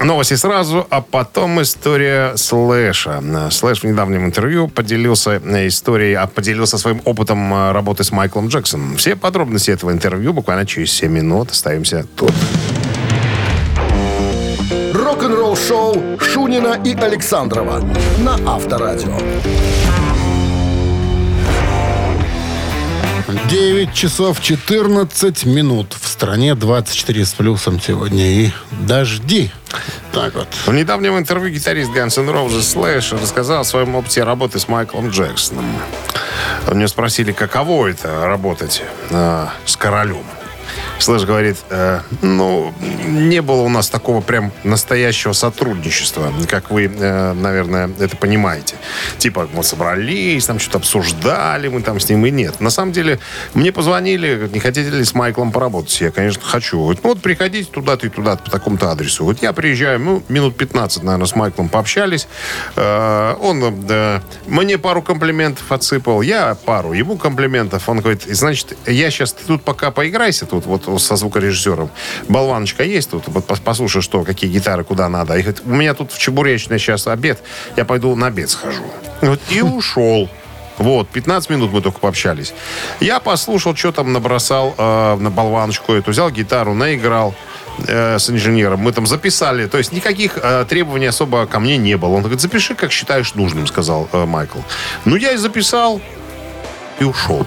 Новости 0.00 0.34
сразу, 0.34 0.86
а 0.90 1.00
потом 1.00 1.62
история 1.62 2.36
Слэша. 2.36 3.22
Слэш 3.50 3.80
в 3.80 3.84
недавнем 3.84 4.26
интервью 4.26 4.68
поделился 4.68 5.40
э, 5.42 5.68
историей, 5.68 6.14
а 6.14 6.26
поделился 6.26 6.76
своим 6.76 7.00
опытом 7.04 7.52
э, 7.52 7.72
работы 7.72 8.04
с 8.04 8.12
Майклом 8.12 8.48
Джексоном. 8.48 8.96
Все 8.96 9.16
подробности 9.16 9.70
этого 9.70 9.90
интервью 9.90 10.34
буквально 10.34 10.66
через 10.66 10.92
7 10.92 11.10
минут. 11.10 11.50
Остаемся 11.50 12.06
тут. 12.14 12.32
Рок-н-ролл-шоу 14.92 16.18
Шунина 16.20 16.78
и 16.84 16.94
Александрова 16.94 17.80
на 18.18 18.34
Авторадио. 18.46 19.16
9 23.28 23.92
часов 23.92 24.40
14 24.40 25.46
минут. 25.46 25.94
В 26.00 26.08
стране 26.08 26.54
24 26.54 27.24
с 27.24 27.32
плюсом 27.34 27.80
сегодня. 27.80 28.24
И 28.24 28.50
дожди. 28.70 29.50
Так 30.12 30.34
вот. 30.34 30.48
В 30.66 30.72
недавнем 30.72 31.18
интервью 31.18 31.52
гитарист 31.52 31.90
Guns 31.90 32.20
N' 32.20 32.28
Roses 32.30 32.62
Слэш 32.62 33.12
рассказал 33.12 33.62
о 33.62 33.64
своем 33.64 33.94
опыте 33.96 34.22
работы 34.22 34.60
с 34.60 34.68
Майклом 34.68 35.10
Джексоном. 35.10 35.66
У 36.68 36.74
него 36.74 36.88
спросили, 36.88 37.32
каково 37.32 37.88
это 37.88 38.26
работать 38.26 38.82
э, 39.10 39.46
с 39.64 39.76
королем. 39.76 40.24
Слэш 40.98 41.24
говорит, 41.24 41.56
э, 41.70 42.00
ну, 42.22 42.72
не 43.06 43.42
было 43.42 43.62
у 43.62 43.68
нас 43.68 43.88
такого 43.88 44.20
прям 44.20 44.52
настоящего 44.64 45.32
сотрудничества, 45.32 46.32
как 46.48 46.70
вы, 46.70 46.86
э, 46.86 47.32
наверное, 47.34 47.90
это 47.98 48.16
понимаете. 48.16 48.76
Типа, 49.18 49.48
мы 49.52 49.62
собрались, 49.62 50.46
там 50.46 50.58
что-то 50.58 50.78
обсуждали, 50.78 51.68
мы 51.68 51.82
там 51.82 52.00
с 52.00 52.08
ним 52.08 52.24
и 52.24 52.30
нет. 52.30 52.60
На 52.60 52.70
самом 52.70 52.92
деле, 52.92 53.18
мне 53.54 53.72
позвонили, 53.72 54.48
не 54.52 54.58
хотите 54.58 54.90
ли 54.90 55.04
с 55.04 55.14
Майклом 55.14 55.52
поработать? 55.52 56.00
Я, 56.00 56.10
конечно, 56.10 56.42
хочу. 56.42 56.80
Говорит, 56.80 57.02
ну 57.02 57.10
вот 57.10 57.20
приходите 57.20 57.70
туда-то 57.70 58.06
и 58.06 58.10
туда 58.10 58.36
по 58.36 58.50
такому-то 58.50 58.90
адресу. 58.90 59.24
Вот 59.24 59.42
я 59.42 59.52
приезжаю, 59.52 60.00
ну, 60.00 60.22
минут 60.28 60.56
15, 60.56 61.02
наверное, 61.02 61.26
с 61.26 61.34
Майклом 61.34 61.68
пообщались. 61.68 62.26
Э, 62.74 63.36
он 63.40 63.62
э, 63.88 64.20
мне 64.46 64.78
пару 64.78 65.02
комплиментов 65.02 65.70
отсыпал, 65.70 66.22
я 66.22 66.54
пару, 66.54 66.92
ему 66.94 67.16
комплиментов. 67.16 67.88
Он 67.88 68.00
говорит, 68.00 68.22
значит, 68.22 68.76
я 68.86 69.10
сейчас, 69.10 69.34
ты 69.34 69.44
тут 69.44 69.62
пока 69.62 69.90
поиграйся 69.90 70.46
тут, 70.46 70.66
вот 70.66 70.85
со 70.98 71.16
звукорежиссером. 71.16 71.90
Болваночка 72.28 72.84
есть 72.84 73.10
тут, 73.10 73.24
вот 73.28 73.46
пос- 73.46 73.60
послушай, 73.62 74.02
что, 74.02 74.22
какие 74.22 74.50
гитары, 74.50 74.84
куда 74.84 75.08
надо. 75.08 75.34
И 75.34 75.42
говорит, 75.42 75.62
у 75.64 75.70
меня 75.70 75.94
тут 75.94 76.12
в 76.12 76.18
Чебуречной 76.18 76.78
сейчас 76.78 77.06
обед, 77.06 77.42
я 77.76 77.84
пойду 77.84 78.14
на 78.16 78.28
обед 78.28 78.50
схожу. 78.50 78.82
И 79.50 79.62
ушел. 79.62 80.28
Вот, 80.78 81.08
15 81.08 81.50
минут 81.50 81.72
мы 81.72 81.80
только 81.80 81.98
пообщались. 81.98 82.52
Я 83.00 83.18
послушал, 83.18 83.74
что 83.74 83.92
там 83.92 84.12
набросал 84.12 84.74
э, 84.76 85.16
на 85.16 85.30
болваночку 85.30 85.94
эту, 85.94 86.10
взял 86.10 86.30
гитару, 86.30 86.74
наиграл 86.74 87.34
э, 87.88 88.18
с 88.18 88.28
инженером. 88.28 88.80
Мы 88.80 88.92
там 88.92 89.06
записали. 89.06 89.66
То 89.66 89.78
есть 89.78 89.92
никаких 89.92 90.36
э, 90.36 90.66
требований 90.68 91.06
особо 91.06 91.46
ко 91.46 91.60
мне 91.60 91.78
не 91.78 91.96
было. 91.96 92.10
Он 92.10 92.20
говорит, 92.20 92.40
запиши, 92.42 92.74
как 92.74 92.92
считаешь 92.92 93.34
нужным, 93.34 93.66
сказал 93.66 94.06
э, 94.12 94.26
Майкл. 94.26 94.58
Ну, 95.06 95.16
я 95.16 95.32
и 95.32 95.36
записал, 95.36 96.00
и 97.00 97.04
ушел. 97.04 97.46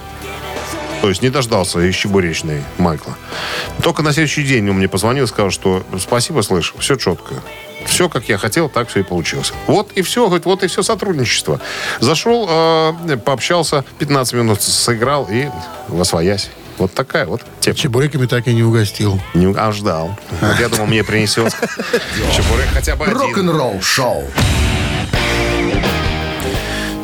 То 1.00 1.08
есть 1.08 1.22
не 1.22 1.30
дождался 1.30 1.80
из 1.80 1.94
Чебуречной 1.94 2.62
Майкла. 2.78 3.16
Только 3.82 4.02
на 4.02 4.12
следующий 4.12 4.42
день 4.42 4.68
он 4.68 4.76
мне 4.76 4.88
позвонил 4.88 5.24
и 5.24 5.26
сказал, 5.26 5.50
что 5.50 5.82
спасибо, 5.98 6.42
слышь, 6.42 6.74
все 6.78 6.96
четко. 6.96 7.34
Все, 7.86 8.10
как 8.10 8.28
я 8.28 8.36
хотел, 8.36 8.68
так 8.68 8.88
все 8.88 9.00
и 9.00 9.02
получилось. 9.02 9.54
Вот 9.66 9.92
и 9.94 10.02
все, 10.02 10.26
говорит, 10.26 10.44
вот 10.44 10.62
и 10.62 10.66
все 10.66 10.82
сотрудничество. 10.82 11.60
Зашел, 11.98 12.46
э, 12.48 13.16
пообщался, 13.16 13.84
15 13.98 14.34
минут 14.34 14.60
сыграл 14.60 15.26
и 15.30 15.48
восвоясь. 15.88 16.50
Вот 16.76 16.92
такая 16.94 17.26
вот 17.26 17.42
тема. 17.60 17.76
Чебуреками 17.76 18.26
так 18.26 18.48
и 18.48 18.54
не 18.54 18.62
угостил. 18.62 19.20
Не, 19.34 19.54
а 19.54 19.72
ждал. 19.72 20.18
Вот 20.40 20.60
я 20.60 20.68
думал, 20.68 20.86
мне 20.86 21.04
принесет 21.04 21.52
чебурек 22.34 22.68
хотя 22.72 22.96
бы 22.96 23.04
один. 23.04 23.18
Рок-н-ролл-шоу 23.18 24.24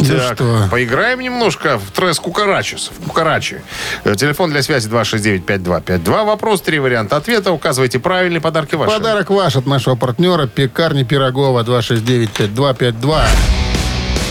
Так, 0.09 0.35
что? 0.37 0.69
поиграем 0.71 1.21
немножко 1.21 1.79
в 1.79 1.91
трес 1.91 2.19
Кукарачес. 2.19 2.91
В 2.99 3.05
Кукарачи. 3.09 3.61
Э, 4.05 4.15
Телефон 4.15 4.51
для 4.51 4.63
связи 4.63 4.89
269-5252. 4.89 6.25
Вопрос, 6.25 6.61
три 6.63 6.79
варианта 6.79 7.17
ответа. 7.17 7.53
Указывайте 7.53 7.99
правильные 7.99 8.41
подарки 8.41 8.75
ваши. 8.75 8.93
Подарок 8.93 9.31
ваш 9.31 9.57
от 9.57 9.67
нашего 9.67 9.95
партнера 9.97 10.47
пекарни 10.47 11.03
Пирогова 11.03 11.63
269-5252. 11.63 13.23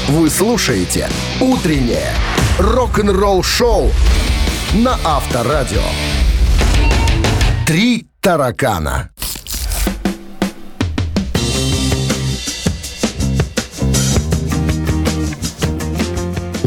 Вы 0.09 0.29
слушаете 0.29 1.09
«Утреннее 1.39 2.13
рок-н-ролл-шоу» 2.59 3.91
на 4.75 4.97
Авторадио. 5.03 5.81
«Три 7.65 8.07
таракана». 8.21 9.09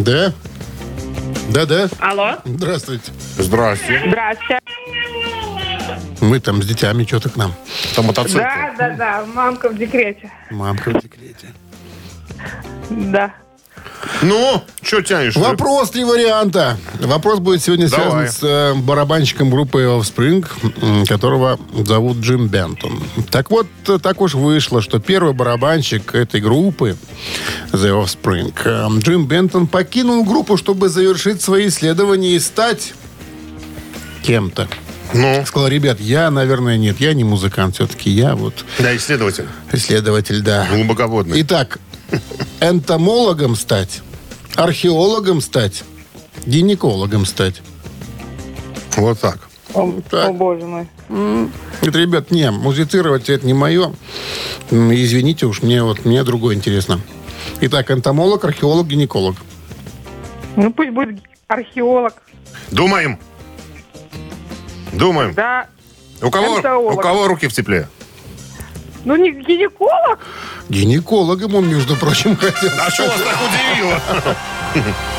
Да? 0.05 0.33
Да-да. 1.51 1.89
Алло. 1.99 2.37
Здравствуйте. 2.45 3.11
Здрасте. 3.37 4.03
Здравствуйте. 4.07 4.59
Мы 6.21 6.41
там 6.41 6.63
с 6.63 6.67
детьми 6.67 7.07
что-то 7.07 7.31
к 7.31 7.37
нам. 7.37 7.55
Это 7.93 8.03
мотоцикл. 8.03 8.39
Да, 8.39 8.75
да, 8.79 8.91
да. 8.97 9.25
Мамка 9.25 9.69
в 9.71 9.79
декрете. 9.79 10.31
Мамка 10.51 10.91
в 10.91 11.03
декрете. 11.03 11.49
Да. 12.91 13.35
Ну, 14.22 14.62
что 14.82 15.03
тянешь? 15.03 15.36
Вопрос 15.36 15.91
три 15.91 16.05
варианта. 16.05 16.76
Вопрос 17.01 17.39
будет 17.39 17.62
сегодня 17.62 17.89
Давай. 17.89 18.28
связан 18.28 18.28
с 18.28 18.39
э, 18.43 18.74
барабанщиком 18.74 19.51
группы 19.51 19.82
Offspring, 19.82 21.07
которого 21.07 21.59
зовут 21.72 22.18
Джим 22.18 22.49
Бентон. 22.49 23.03
Так 23.30 23.51
вот, 23.51 23.66
э, 23.86 23.99
так 24.03 24.20
уж 24.20 24.34
вышло, 24.34 24.82
что 24.82 24.99
первый 24.99 25.34
барабанщик 25.34 26.14
этой 26.14 26.41
группы, 26.41 26.97
The 27.72 28.03
Offspring, 28.03 28.53
э, 28.64 29.01
Джим 29.01 29.26
Бентон 29.26 29.66
покинул 29.66 30.24
группу, 30.24 30.57
чтобы 30.57 30.89
завершить 30.89 31.43
свои 31.43 31.68
исследования 31.68 32.34
и 32.34 32.41
стать 32.41 32.95
кем-то. 34.22 34.68
Ну, 35.14 35.43
Сказал, 35.47 35.68
ребят, 35.68 36.01
я, 36.01 36.30
наверное, 36.30 36.76
нет, 36.76 37.01
я 37.01 37.14
не 37.14 37.24
музыкант, 37.24 37.76
все-таки 37.76 38.11
я 38.11 38.36
вот 38.36 38.64
да, 38.78 38.95
исследователь. 38.95 39.47
исследователь, 39.72 40.43
да. 40.43 40.66
Глубоководный. 40.70 41.41
Итак, 41.41 41.78
энтомологом 42.61 43.55
стать, 43.57 44.03
археологом 44.57 45.41
стать, 45.41 45.85
гинекологом 46.47 47.25
стать. 47.27 47.63
Вот 48.97 49.21
так. 49.21 49.49
О, 49.75 49.93
Так. 50.11 50.31
о, 50.31 50.33
боже 50.33 50.65
мой. 50.65 50.89
Говорит, 51.09 51.97
ребят, 51.97 52.31
не, 52.31 52.51
музицировать 52.51 53.29
это 53.29 53.47
не 53.47 53.53
мое. 53.55 53.93
Извините 54.71 55.47
уж, 55.47 55.63
мне 55.63 55.83
вот 55.83 56.05
мне 56.05 56.25
другое 56.25 56.55
интересно. 56.57 57.01
Итак, 57.61 57.91
энтомолог, 57.91 58.45
археолог, 58.45 58.87
гинеколог. 58.87 59.37
Ну 60.57 60.73
пусть 60.73 60.91
будет 60.91 61.21
археолог. 61.47 62.15
Думаем. 62.71 63.19
Думаем. 64.93 65.35
Да. 65.35 65.69
У 66.23 66.31
кого, 66.31 66.57
Энтоолог. 66.59 66.95
у 66.95 67.01
кого 67.01 67.29
руки 67.29 67.47
в 67.47 67.53
тепле? 67.53 67.89
Ну 69.09 69.17
не 69.17 69.31
гинеколог. 69.31 70.19
Гинекологом 70.69 71.55
он, 71.55 71.67
между 71.67 71.97
прочим, 71.97 72.37
хотел. 72.41 72.71
А 72.79 72.91
что 72.91 73.05
вас 73.05 73.23
так 73.23 73.39
удивило? 73.49 74.01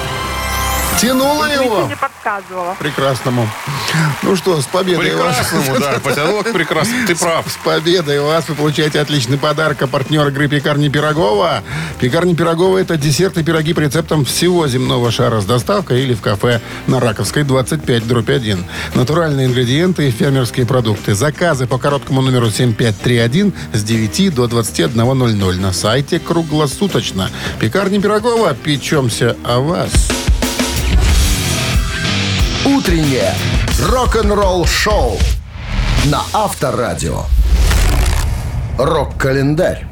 Тянуло 1.00 1.45
его. 1.45 1.88
Не 1.88 1.95
подсказывала. 1.95 2.76
Прекрасному. 2.78 3.50
Ну 4.22 4.36
что, 4.36 4.62
с 4.62 4.66
победой 4.66 5.16
вас. 5.16 5.38
Прекрасному, 5.38 5.80
да. 5.80 6.00
Потянул 6.04 6.43
к 6.43 6.52
прекрасному. 6.52 7.08
Ты 7.08 7.16
прав. 7.16 7.45
С 7.50 7.56
победой 7.64 8.20
вас! 8.20 8.50
Вы 8.50 8.56
получаете 8.56 9.00
отличный 9.00 9.38
подарок. 9.38 9.82
А 9.82 9.88
партнер 9.88 10.28
игры 10.28 10.50
«Пекарни 10.50 10.89
Пирогова». 10.89 11.64
«Пекарни 12.00 12.34
Пирогова»— 12.34 12.78
это 12.80 12.97
десерты, 12.97 13.43
пироги 13.43 13.74
по 13.74 13.80
рецептам 13.80 14.26
всего 14.26 14.68
земного 14.68 15.10
шара 15.10 15.39
с 15.39 15.45
доставкой 15.45 16.04
или 16.04 16.14
в 16.14 16.22
кафе 16.22 16.62
на 16.88 17.00
Раковской 17.00 17.43
25, 17.43 18.08
дробь 18.08 18.30
1. 18.30 18.66
Натуральные 18.93 19.47
ингредиенты 19.47 20.10
и 20.10 20.12
фермерские 20.12 20.66
продукты. 20.66 21.16
Заказы 21.16 21.66
по 21.66 21.78
короткому 21.78 22.22
номеру 22.22 22.50
7531 22.50 23.54
с 23.74 23.84
9 23.84 24.36
до 24.36 24.45
21.00 24.45 25.60
на 25.60 25.72
сайте 25.72 26.20
круглосуточно. 26.20 27.30
«Пекарни 27.60 28.00
Пирогова». 28.00 28.54
Печемся 28.54 29.38
о 29.45 29.60
вас. 29.60 30.10
«Утреннее 32.66 33.34
рок-н-ролл-шоу» 33.88 35.18
на 36.05 36.22
Авторадио. 36.34 37.24
Рок-календарь. 38.78 39.86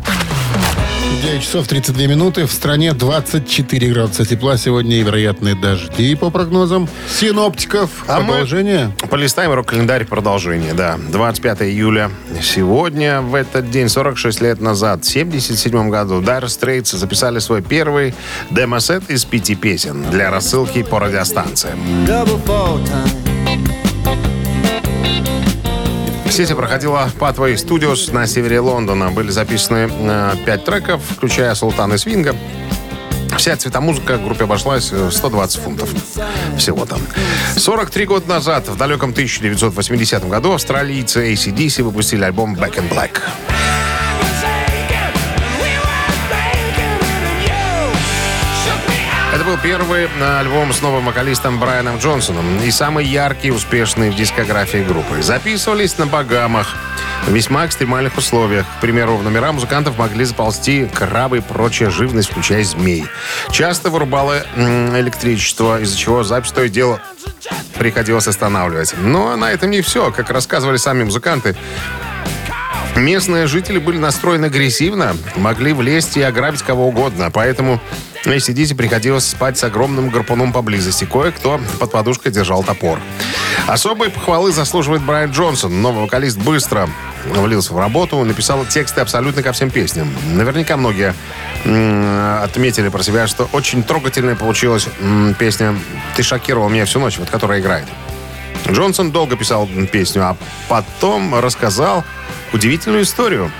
9 1.23 1.41
часов 1.41 1.67
32 1.67 2.07
минуты. 2.07 2.45
В 2.45 2.51
стране 2.51 2.93
24 2.93 3.91
градуса 3.91 4.25
тепла. 4.25 4.57
Сегодня 4.57 4.97
и 4.97 5.03
вероятные 5.03 5.55
дожди 5.55 6.15
по 6.15 6.29
прогнозам 6.29 6.87
синоптиков. 7.09 7.89
А 8.07 8.19
мы- 8.19 8.27
Продолжение. 8.27 8.91
Полистаем 9.09 9.51
рок-календарь 9.53 10.05
продолжение, 10.05 10.73
да. 10.73 10.97
25 11.11 11.61
июля. 11.69 12.11
Сегодня, 12.41 13.21
в 13.21 13.35
этот 13.35 13.69
день, 13.71 13.89
46 13.89 14.41
лет 14.41 14.61
назад, 14.61 15.03
в 15.03 15.09
77 15.09 15.89
году, 15.89 16.21
Dire 16.21 16.45
Straits 16.45 16.95
записали 16.95 17.39
свой 17.39 17.61
первый 17.61 18.13
демо-сет 18.51 19.09
из 19.09 19.25
пяти 19.25 19.55
песен 19.55 20.05
для 20.11 20.29
рассылки 20.29 20.83
по 20.83 20.99
радиостанциям. 20.99 21.79
Сессия 26.29 26.55
проходила 26.55 27.09
по 27.19 27.25
Pathway 27.25 27.55
Studios 27.55 28.13
на 28.13 28.27
севере 28.27 28.59
Лондона. 28.59 29.11
Были 29.11 29.31
записаны 29.31 29.89
э, 29.89 30.35
пять 30.45 30.65
треков, 30.65 31.01
включая 31.15 31.53
«Султан 31.55 31.93
и 31.93 31.97
свинга». 31.97 32.35
Вся 33.37 33.55
цветомузыка 33.55 34.17
группе 34.17 34.43
обошлась 34.43 34.89
э, 34.91 35.09
120 35.11 35.61
фунтов. 35.61 35.89
Всего 36.57 36.85
там. 36.85 36.99
43 37.55 38.05
года 38.05 38.27
назад, 38.27 38.67
в 38.67 38.77
далеком 38.77 39.11
1980 39.11 40.27
году, 40.27 40.53
австралийцы 40.53 41.33
ACDC 41.33 41.83
выпустили 41.83 42.23
альбом 42.23 42.55
Back 42.55 42.75
in 42.75 42.89
Black. 42.89 43.21
Был 49.47 49.57
первый 49.57 50.09
э, 50.09 50.39
альбом 50.39 50.73
с 50.73 50.81
новым 50.81 51.05
вокалистом 51.05 51.57
Брайаном 51.57 51.99
Джонсоном 51.99 52.61
и 52.61 52.69
самый 52.69 53.05
яркий 53.05 53.47
и 53.47 53.51
успешный 53.51 54.09
в 54.09 54.15
дискографии 54.15 54.79
группы. 54.79 55.21
Записывались 55.21 55.97
на 55.97 56.05
Багамах 56.05 56.75
в 57.25 57.31
весьма 57.31 57.65
экстремальных 57.65 58.17
условиях. 58.17 58.65
К 58.77 58.81
примеру, 58.81 59.15
в 59.15 59.23
номера 59.23 59.53
музыкантов 59.53 59.97
могли 59.97 60.25
заползти 60.25 60.89
крабы 60.93 61.37
и 61.37 61.39
прочая 61.39 61.89
живность, 61.91 62.29
включая 62.29 62.61
змей. 62.65 63.05
Часто 63.49 63.89
вырубало 63.89 64.43
электричество, 64.57 65.79
из-за 65.79 65.97
чего 65.97 66.23
запись 66.23 66.51
то 66.51 66.63
и 66.63 66.69
дело 66.69 66.99
приходилось 67.79 68.27
останавливать. 68.27 68.95
Но 68.97 69.37
на 69.37 69.49
этом 69.49 69.69
не 69.69 69.79
все. 69.79 70.11
Как 70.11 70.29
рассказывали 70.29 70.75
сами 70.75 71.05
музыканты, 71.05 71.55
Местные 72.97 73.45
жители 73.45 73.77
были 73.77 73.97
настроены 73.99 74.45
агрессивно, 74.45 75.15
могли 75.35 75.71
влезть 75.71 76.17
и 76.17 76.21
ограбить 76.23 76.63
кого 76.63 76.87
угодно, 76.87 77.29
поэтому 77.31 77.79
ACDC 78.25 78.75
приходилось 78.75 79.25
спать 79.27 79.57
с 79.57 79.63
огромным 79.63 80.09
гарпуном 80.09 80.51
поблизости. 80.51 81.05
Кое-кто 81.05 81.61
под 81.79 81.91
подушкой 81.91 82.31
держал 82.31 82.63
топор. 82.63 82.99
Особой 83.67 84.09
похвалы 84.09 84.51
заслуживает 84.51 85.03
Брайан 85.03 85.31
Джонсон. 85.31 85.79
Новый 85.79 86.03
вокалист 86.03 86.39
быстро 86.39 86.89
влился 87.25 87.73
в 87.73 87.79
работу, 87.79 88.21
написал 88.23 88.65
тексты 88.65 88.99
абсолютно 89.01 89.43
ко 89.43 89.51
всем 89.51 89.69
песням. 89.69 90.11
Наверняка 90.33 90.75
многие 90.75 91.13
отметили 92.43 92.89
про 92.89 93.03
себя, 93.03 93.27
что 93.27 93.47
очень 93.53 93.83
трогательная 93.83 94.35
получилась 94.35 94.87
песня 95.37 95.75
«Ты 96.15 96.23
шокировал 96.23 96.67
меня 96.67 96.85
всю 96.85 96.99
ночь», 96.99 97.19
вот 97.19 97.29
которая 97.29 97.59
играет. 97.59 97.85
Джонсон 98.69 99.11
долго 99.11 99.37
писал 99.37 99.69
песню, 99.91 100.23
а 100.23 100.37
потом 100.67 101.35
рассказал 101.35 102.03
удивительную 102.53 103.03
историю. 103.03 103.51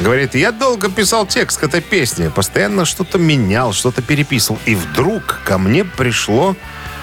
Говорит, 0.00 0.34
я 0.34 0.50
долго 0.50 0.90
писал 0.90 1.26
текст 1.26 1.60
к 1.60 1.64
этой 1.64 1.80
песне, 1.80 2.30
постоянно 2.30 2.84
что-то 2.84 3.18
менял, 3.18 3.72
что-то 3.72 4.02
переписывал. 4.02 4.58
И 4.64 4.74
вдруг 4.74 5.40
ко 5.44 5.56
мне 5.56 5.84
пришло 5.84 6.56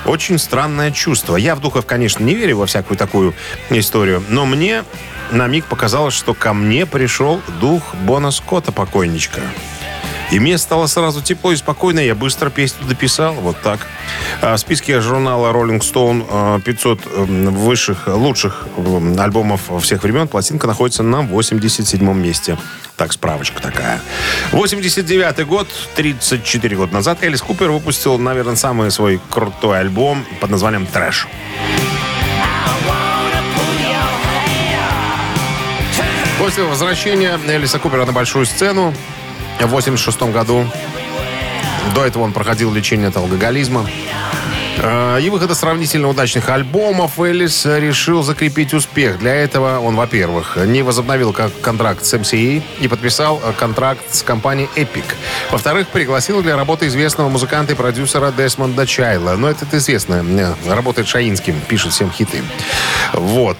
очень 0.05 0.38
странное 0.38 0.91
чувство. 0.91 1.36
Я 1.36 1.55
в 1.55 1.61
духов, 1.61 1.86
конечно, 1.86 2.24
не 2.24 2.36
верю 2.36 2.57
во 2.57 2.65
всякую 2.65 2.97
такую 2.97 3.34
историю, 3.69 4.24
но 4.28 4.45
мне 4.45 4.84
на 5.32 5.47
миг 5.47 5.65
показалось, 5.65 6.13
что 6.13 6.34
ко 6.34 6.53
мне 6.53 6.86
пришел 6.86 7.41
дух 7.59 7.95
Бона 7.95 8.32
Скотта, 8.32 8.72
покойничка. 8.72 9.41
И 10.32 10.39
мне 10.39 10.57
стало 10.57 10.88
сразу 10.88 11.21
тепло 11.21 11.51
и 11.51 11.57
спокойно. 11.57 11.99
Я 11.99 12.15
быстро 12.15 12.49
песню 12.49 12.88
дописал. 12.88 13.34
Вот 13.34 13.57
так. 13.61 13.86
А 14.41 14.55
В 14.55 14.59
списке 14.59 15.01
журнала 15.01 15.51
Rolling 15.51 15.82
Stone 15.82 16.57
э, 16.57 16.61
500 16.61 16.99
э, 17.05 17.23
высших, 17.49 18.07
лучших 18.07 18.65
э, 18.77 19.15
альбомов 19.19 19.69
всех 19.82 20.03
времен 20.03 20.29
пластинка 20.29 20.67
находится 20.67 21.03
на 21.03 21.21
87 21.21 22.13
месте. 22.17 22.57
Так, 22.95 23.11
справочка 23.11 23.61
такая. 23.61 23.99
89 24.53 25.45
год, 25.45 25.67
34 25.95 26.77
года 26.77 26.93
назад, 26.93 27.23
Элис 27.23 27.41
Купер 27.41 27.69
выпустил, 27.69 28.17
наверное, 28.17 28.55
самый 28.55 28.89
свой 28.91 29.19
крутой 29.29 29.79
альбом 29.79 30.25
под 30.39 30.49
названием 30.49 30.86
«Трэш». 30.86 31.27
После 36.39 36.63
возвращения 36.63 37.39
Элиса 37.47 37.77
Купера 37.77 38.05
на 38.05 38.13
большую 38.13 38.47
сцену 38.47 38.95
в 39.68 39.72
86 39.72 40.22
году 40.24 40.66
До 41.93 42.05
этого 42.05 42.24
он 42.24 42.34
проходил 42.34 42.74
лечение 42.74 43.09
от 43.09 43.18
алкоголизма. 43.18 43.88
Э, 44.84 45.19
И 45.21 45.29
выхода 45.29 45.53
сравнительно 45.53 46.07
удачных 46.07 46.49
альбомов 46.49 47.19
Элис 47.19 47.65
решил 47.65 48.23
закрепить 48.23 48.73
успех. 48.73 49.19
Для 49.19 49.36
этого 49.36 49.79
он, 49.79 49.95
во-первых, 49.95 50.57
не 50.65 50.82
возобновил 50.82 51.34
контракт 51.61 52.03
с 52.03 52.13
MCA 52.13 52.63
и 52.79 52.88
подписал 52.88 53.39
э, 53.43 53.53
контракт 53.57 54.01
с 54.13 54.23
компанией 54.23 54.69
Epic. 54.75 55.03
Во-вторых, 55.51 55.88
пригласил 55.89 56.41
для 56.41 56.55
работы 56.55 56.88
известного 56.88 57.29
музыканта 57.29 57.73
и 57.73 57.75
продюсера 57.75 58.32
Десмонда 58.32 58.88
Чайлда. 58.88 59.36
Но 59.36 59.49
это 59.49 59.65
известно. 59.77 60.23
э, 60.25 60.53
Работает 60.73 61.07
Шаинским, 61.07 61.59
пишет 61.67 61.91
всем 61.93 62.09
хиты. 62.11 62.41
Вот. 63.13 63.57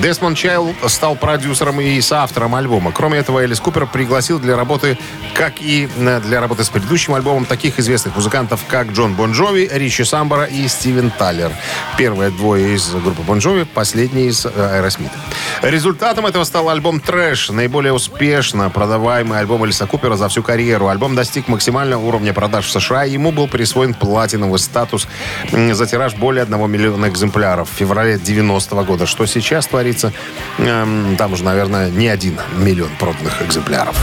Десмонд 0.00 0.36
Чайлд 0.38 0.74
стал 0.86 1.16
продюсером 1.16 1.80
и 1.80 2.00
соавтором 2.00 2.54
альбома. 2.54 2.92
Кроме 2.92 3.18
этого, 3.18 3.40
Элис 3.40 3.60
Купер 3.60 3.86
пригласил 3.86 4.38
для 4.38 4.56
работы, 4.56 4.96
как 5.34 5.54
и 5.60 5.88
для 5.96 6.40
работы 6.40 6.64
с 6.64 6.68
предыдущим 6.70 7.14
альбомом, 7.14 7.44
таких 7.44 7.78
известных 7.78 8.14
музыкантов, 8.16 8.60
как 8.68 8.92
Джон 8.92 9.14
Бон 9.14 9.32
Джови, 9.32 9.68
Ричи 9.72 10.04
Самбора 10.22 10.44
и 10.44 10.68
Стивен 10.68 11.10
Тайлер. 11.10 11.50
Первые 11.98 12.30
двое 12.30 12.76
из 12.76 12.90
группы 12.90 13.22
Бон 13.22 13.40
Джови, 13.40 13.64
последний 13.64 14.26
из 14.28 14.46
э, 14.46 14.50
Аэросмита. 14.56 15.16
Результатом 15.62 16.26
этого 16.26 16.44
стал 16.44 16.68
альбом 16.68 17.00
«Трэш», 17.00 17.50
наиболее 17.50 17.92
успешно 17.92 18.70
продаваемый 18.70 19.40
альбом 19.40 19.66
Элиса 19.66 19.88
Купера 19.88 20.14
за 20.14 20.28
всю 20.28 20.44
карьеру. 20.44 20.86
Альбом 20.86 21.16
достиг 21.16 21.48
максимального 21.48 22.00
уровня 22.06 22.32
продаж 22.32 22.66
в 22.66 22.70
США, 22.70 23.02
ему 23.02 23.32
был 23.32 23.48
присвоен 23.48 23.94
платиновый 23.94 24.60
статус 24.60 25.08
за 25.50 25.86
тираж 25.86 26.14
более 26.14 26.44
1 26.44 26.70
миллиона 26.70 27.08
экземпляров 27.08 27.68
в 27.68 27.74
феврале 27.74 28.16
90 28.16 28.76
года. 28.84 29.06
Что 29.06 29.26
сейчас 29.26 29.66
творится, 29.66 30.12
эм, 30.58 31.16
там 31.16 31.32
уже, 31.32 31.42
наверное, 31.42 31.90
не 31.90 32.06
один 32.06 32.38
миллион 32.58 32.90
проданных 33.00 33.42
экземпляров. 33.42 33.96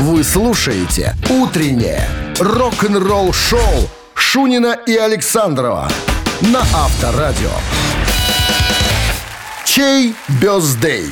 Вы 0.00 0.24
слушаете 0.24 1.14
«Утреннее 1.28 2.08
рок-н-ролл-шоу» 2.40 3.99
Шунина 4.20 4.76
и 4.86 4.96
Александрова 4.96 5.88
на 6.42 6.60
Авторадио. 6.60 7.50
Чей 9.64 10.14
бездей? 10.40 11.06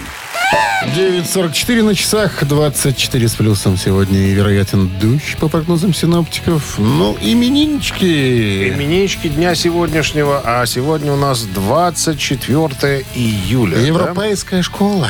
9.44 0.95 1.83
на 1.83 1.95
часах, 1.95 2.45
24 2.45 3.29
с 3.29 3.35
плюсом 3.35 3.77
сегодня 3.77 4.19
и 4.29 4.33
вероятен 4.35 4.89
дождь 5.01 5.37
по 5.41 5.49
прогнозам 5.49 5.93
синоптиков. 5.95 6.79
Ну, 6.79 7.17
имениннички. 7.21 8.69
Имениннички 8.69 9.29
дня 9.31 9.55
сегодняшнего, 9.55 10.43
а 10.45 10.65
сегодня 10.67 11.13
у 11.13 11.17
нас 11.17 11.43
24 11.43 13.05
июля. 13.15 13.75
да? 13.75 13.81
Европейская 13.81 14.63
школа. 14.63 15.09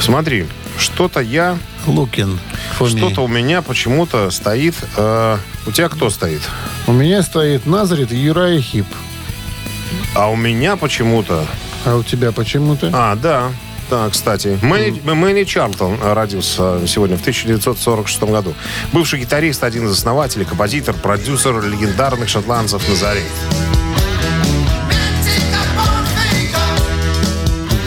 Смотри, 0.00 0.46
что-то 0.76 1.20
я, 1.20 1.56
Лукин. 1.86 2.38
Что-то 2.76 3.22
у 3.22 3.28
меня 3.28 3.62
почему-то 3.62 4.30
стоит. 4.30 4.74
э, 4.96 5.38
у 5.66 5.72
тебя 5.72 5.88
кто 5.88 6.10
стоит? 6.10 6.42
У 6.86 6.92
меня 6.92 7.22
стоит 7.22 7.66
Назарет 7.66 8.12
и 8.12 8.16
Юрай 8.16 8.60
Хип. 8.60 8.86
А 10.14 10.30
у 10.30 10.36
меня 10.36 10.76
почему-то... 10.76 11.44
А 11.84 11.96
у 11.96 12.02
тебя 12.02 12.32
почему-то? 12.32 12.90
А, 12.92 13.16
да. 13.16 13.50
Да, 13.90 14.08
кстати. 14.08 14.58
Мэнни, 14.62 15.00
Мэнни 15.04 15.44
Чарлтон 15.44 15.98
родился 16.02 16.80
сегодня 16.86 17.16
в 17.18 17.20
1946 17.20 18.22
году. 18.22 18.54
Бывший 18.92 19.20
гитарист, 19.20 19.62
один 19.62 19.86
из 19.86 19.92
основателей, 19.92 20.46
композитор, 20.46 20.94
продюсер 20.94 21.60
легендарных 21.62 22.28
шотландцев 22.28 22.88
«Назарей». 22.88 23.24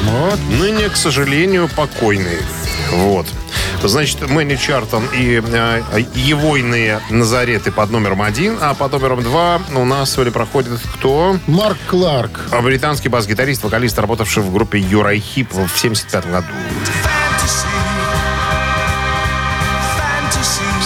Вот. 0.04 0.40
Ныне, 0.60 0.90
к 0.90 0.96
сожалению, 0.96 1.68
покойный. 1.76 2.40
Вот. 2.92 3.28
Значит, 3.84 4.30
Мэнни 4.30 4.56
Чартон 4.56 5.06
и 5.14 5.42
э, 5.44 5.82
егойные 6.16 7.00
Назареты 7.10 7.72
под 7.72 7.92
номером 7.92 8.22
один, 8.22 8.58
а 8.60 8.74
под 8.74 8.92
номером 8.92 9.24
два 9.24 9.62
у 9.76 9.86
нас 9.86 10.12
сегодня 10.12 10.32
проходит 10.32 10.80
кто? 10.96 11.38
Марк 11.48 11.78
Кларк. 11.88 12.42
А 12.52 12.62
Британский 12.62 13.10
бас-гитарист, 13.10 13.64
вокалист, 13.64 13.98
работавший 14.00 14.44
в 14.44 14.52
группе 14.52 14.80
Юрай 14.80 15.20
Хип 15.20 15.54
в 15.54 15.78
75 15.78 16.30
году. 16.30 16.48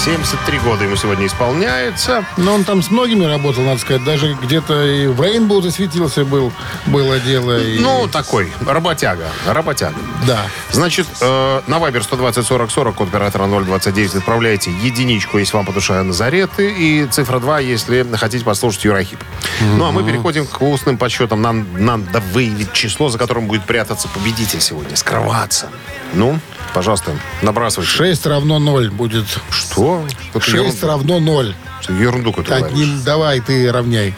73 0.03 0.57
года 0.59 0.83
ему 0.83 0.95
сегодня 0.95 1.27
исполняется. 1.27 2.25
Но 2.35 2.55
он 2.55 2.63
там 2.63 2.81
с 2.81 2.89
многими 2.89 3.23
работал, 3.23 3.61
надо 3.61 3.79
сказать. 3.79 4.03
Даже 4.03 4.33
где-то 4.33 4.83
и 4.83 5.05
в 5.05 5.21
Рейнбоу 5.21 5.61
засветился 5.61 6.25
был, 6.25 6.51
было 6.87 7.19
дело. 7.19 7.59
И... 7.59 7.77
Ну, 7.77 8.07
такой, 8.07 8.51
работяга, 8.65 9.27
работяга. 9.45 9.95
Да. 10.25 10.47
Значит, 10.71 11.05
э, 11.21 11.61
на 11.67 11.77
Вайбер 11.77 12.03
120 12.03 12.43
40 12.43 12.71
40 12.71 12.95
код 12.95 13.09
оператора 13.09 13.45
029 13.45 14.15
отправляйте 14.15 14.71
единичку, 14.71 15.37
если 15.37 15.55
вам 15.55 15.67
по 15.67 15.71
душе 15.71 16.01
Назареты, 16.01 16.71
и 16.71 17.05
цифра 17.05 17.39
2, 17.39 17.59
если 17.59 18.03
хотите 18.13 18.43
послушать 18.43 18.85
Юрахип. 18.85 19.19
Ну, 19.61 19.85
а 19.85 19.91
мы 19.91 20.03
переходим 20.03 20.47
к 20.47 20.63
устным 20.63 20.97
подсчетам. 20.97 21.43
Нам 21.43 21.67
надо 21.77 22.21
выявить 22.33 22.73
число, 22.73 23.09
за 23.09 23.19
которым 23.19 23.45
будет 23.45 23.65
прятаться 23.65 24.07
победитель 24.07 24.61
сегодня, 24.61 24.95
скрываться. 24.95 25.69
Ну, 26.13 26.39
пожалуйста, 26.73 27.11
набрасывайте. 27.43 27.91
6 27.91 28.25
равно 28.25 28.57
0 28.57 28.89
будет. 28.89 29.25
Что? 29.51 29.90
Что 30.31 30.39
ты 30.39 30.51
6 30.51 30.55
ерунду- 30.83 30.87
равно 30.87 31.19
0. 31.19 31.55
что 31.81 31.93
ерунду 31.93 32.31
какую-то? 32.33 32.65
Одним, 32.65 33.01
давай, 33.03 33.39
ты 33.39 33.71
равняй. 33.71 34.13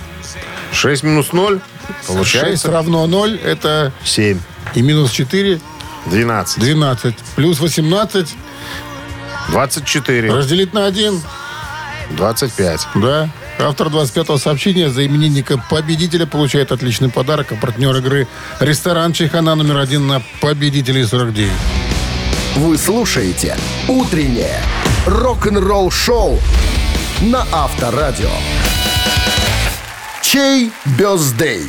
6 0.72 1.04
минус 1.04 1.32
0 1.34 1.60
6 1.98 2.08
получается 2.08 2.72
равно 2.72 3.06
0, 3.08 3.40
это 3.44 3.92
7. 4.04 4.40
и 4.76 4.82
минус 4.82 5.12
4, 5.12 5.60
12. 6.08 6.60
12. 6.60 7.16
Плюс 7.36 7.60
18, 7.60 8.36
24. 9.50 10.34
разделить 10.34 10.74
на 10.74 10.86
1, 10.86 11.22
25. 12.12 12.88
да. 12.96 13.30
Автор 13.60 13.88
25-го 13.88 14.38
сообщения 14.40 14.90
за 14.90 15.06
именинника 15.06 15.64
победителя 15.70 16.26
получает 16.26 16.72
отличный 16.72 17.10
подарок. 17.10 17.52
А 17.52 17.56
партнер 17.56 17.96
игры 17.98 18.28
ресторан 18.60 19.14
Чайхана 19.14 19.54
номер 19.54 19.78
один 19.78 20.08
на 20.08 20.24
победителей 20.42 21.06
49. 21.06 21.52
Вы 22.56 22.78
слушаете 22.80 23.56
«Утреннее 23.88 24.60
рок-н-ролл-шоу» 25.06 26.40
на 27.22 27.46
Авторадио. 27.52 28.30
Чей 30.22 30.72
birthday? 30.98 31.64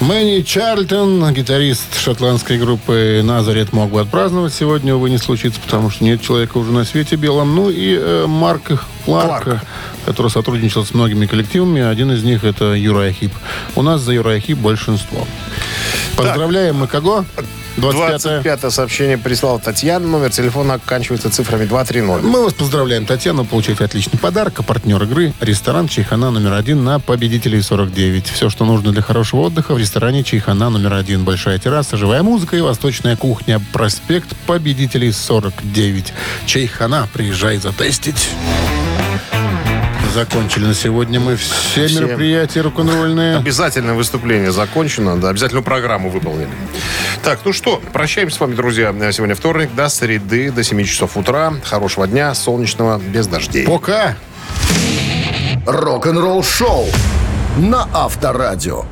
Мэнни 0.00 0.42
Чарльтон, 0.42 1.34
гитарист 1.34 1.98
шотландской 1.98 2.56
группы 2.56 3.20
«Назарет», 3.24 3.72
мог 3.72 3.90
бы 3.90 4.00
отпраздновать 4.00 4.54
сегодня, 4.54 4.94
увы, 4.94 5.10
не 5.10 5.18
случится, 5.18 5.60
потому 5.60 5.90
что 5.90 6.04
нет 6.04 6.22
человека 6.22 6.56
уже 6.56 6.70
на 6.70 6.84
свете 6.84 7.16
белом. 7.16 7.54
Ну 7.54 7.68
и 7.68 7.98
э, 7.98 8.26
Марк 8.26 8.80
Кларк, 9.04 9.44
Кларк. 9.44 9.60
который 10.06 10.30
сотрудничал 10.30 10.84
с 10.84 10.94
многими 10.94 11.26
коллективами. 11.26 11.82
Один 11.82 12.12
из 12.12 12.22
них 12.22 12.44
это 12.44 12.74
Uriah 12.74 13.12
Heep. 13.12 13.32
У 13.74 13.82
нас 13.82 14.00
за 14.00 14.12
Uriah 14.12 14.40
Heep 14.40 14.58
большинство. 14.58 15.26
Поздравляем 16.16 16.76
мы 16.76 16.86
кого? 16.86 17.24
25 17.78 18.22
25 18.22 18.72
сообщение 18.72 19.18
прислала 19.18 19.58
Татьяна. 19.58 20.06
Номер 20.06 20.30
телефона 20.30 20.74
оканчивается 20.74 21.30
цифрами 21.30 21.64
230. 21.64 22.24
Мы 22.24 22.42
вас 22.44 22.52
поздравляем, 22.52 23.06
Татьяна. 23.06 23.44
Получаете 23.44 23.84
отличный 23.84 24.18
подарок. 24.18 24.58
А 24.58 24.62
партнер 24.62 25.02
игры– 25.04 25.32
ресторан 25.40 25.88
Чайхана 25.88 26.30
номер 26.30 26.54
один 26.54 26.84
на 26.84 26.98
победителей 26.98 27.62
49. 27.62 28.28
Все, 28.28 28.50
что 28.50 28.64
нужно 28.64 28.92
для 28.92 29.02
хорошего 29.02 29.42
отдыха 29.42 29.74
в 29.74 29.78
ресторане 29.78 30.24
Чайхана 30.24 30.70
номер 30.70 30.94
один. 30.94 31.24
Большая 31.24 31.58
терраса, 31.58 31.96
живая 31.96 32.22
музыка 32.22 32.56
и 32.56 32.60
восточная 32.60 33.16
кухня. 33.16 33.60
Проспект 33.72 34.36
победителей 34.46 35.12
49. 35.12 36.12
Чайхана. 36.46 37.08
Приезжай 37.12 37.58
затестить. 37.58 38.30
Закончили 40.14 40.64
на 40.66 40.74
сегодня 40.74 41.20
мы 41.20 41.36
все, 41.36 41.86
Все. 41.86 42.00
мероприятия 42.00 42.62
рок-н-ролльные. 42.62 43.36
Обязательное 43.36 43.94
выступление 43.94 44.50
закончено. 44.50 45.16
Да, 45.20 45.28
обязательную 45.28 45.62
программу 45.62 46.10
выполнили. 46.10 46.48
Так, 47.22 47.40
ну 47.44 47.52
что, 47.52 47.80
прощаемся 47.92 48.36
с 48.36 48.40
вами, 48.40 48.54
друзья. 48.54 48.94
Сегодня 49.12 49.34
вторник, 49.34 49.74
до 49.74 49.88
среды, 49.88 50.50
до 50.50 50.64
7 50.64 50.82
часов 50.84 51.16
утра. 51.16 51.52
Хорошего 51.64 52.06
дня, 52.06 52.34
солнечного, 52.34 52.98
без 52.98 53.26
дождей. 53.26 53.66
Пока! 53.66 54.16
Рок-н-ролл-шоу 55.66 56.86
на 57.58 57.86
Авторадио. 57.92 58.84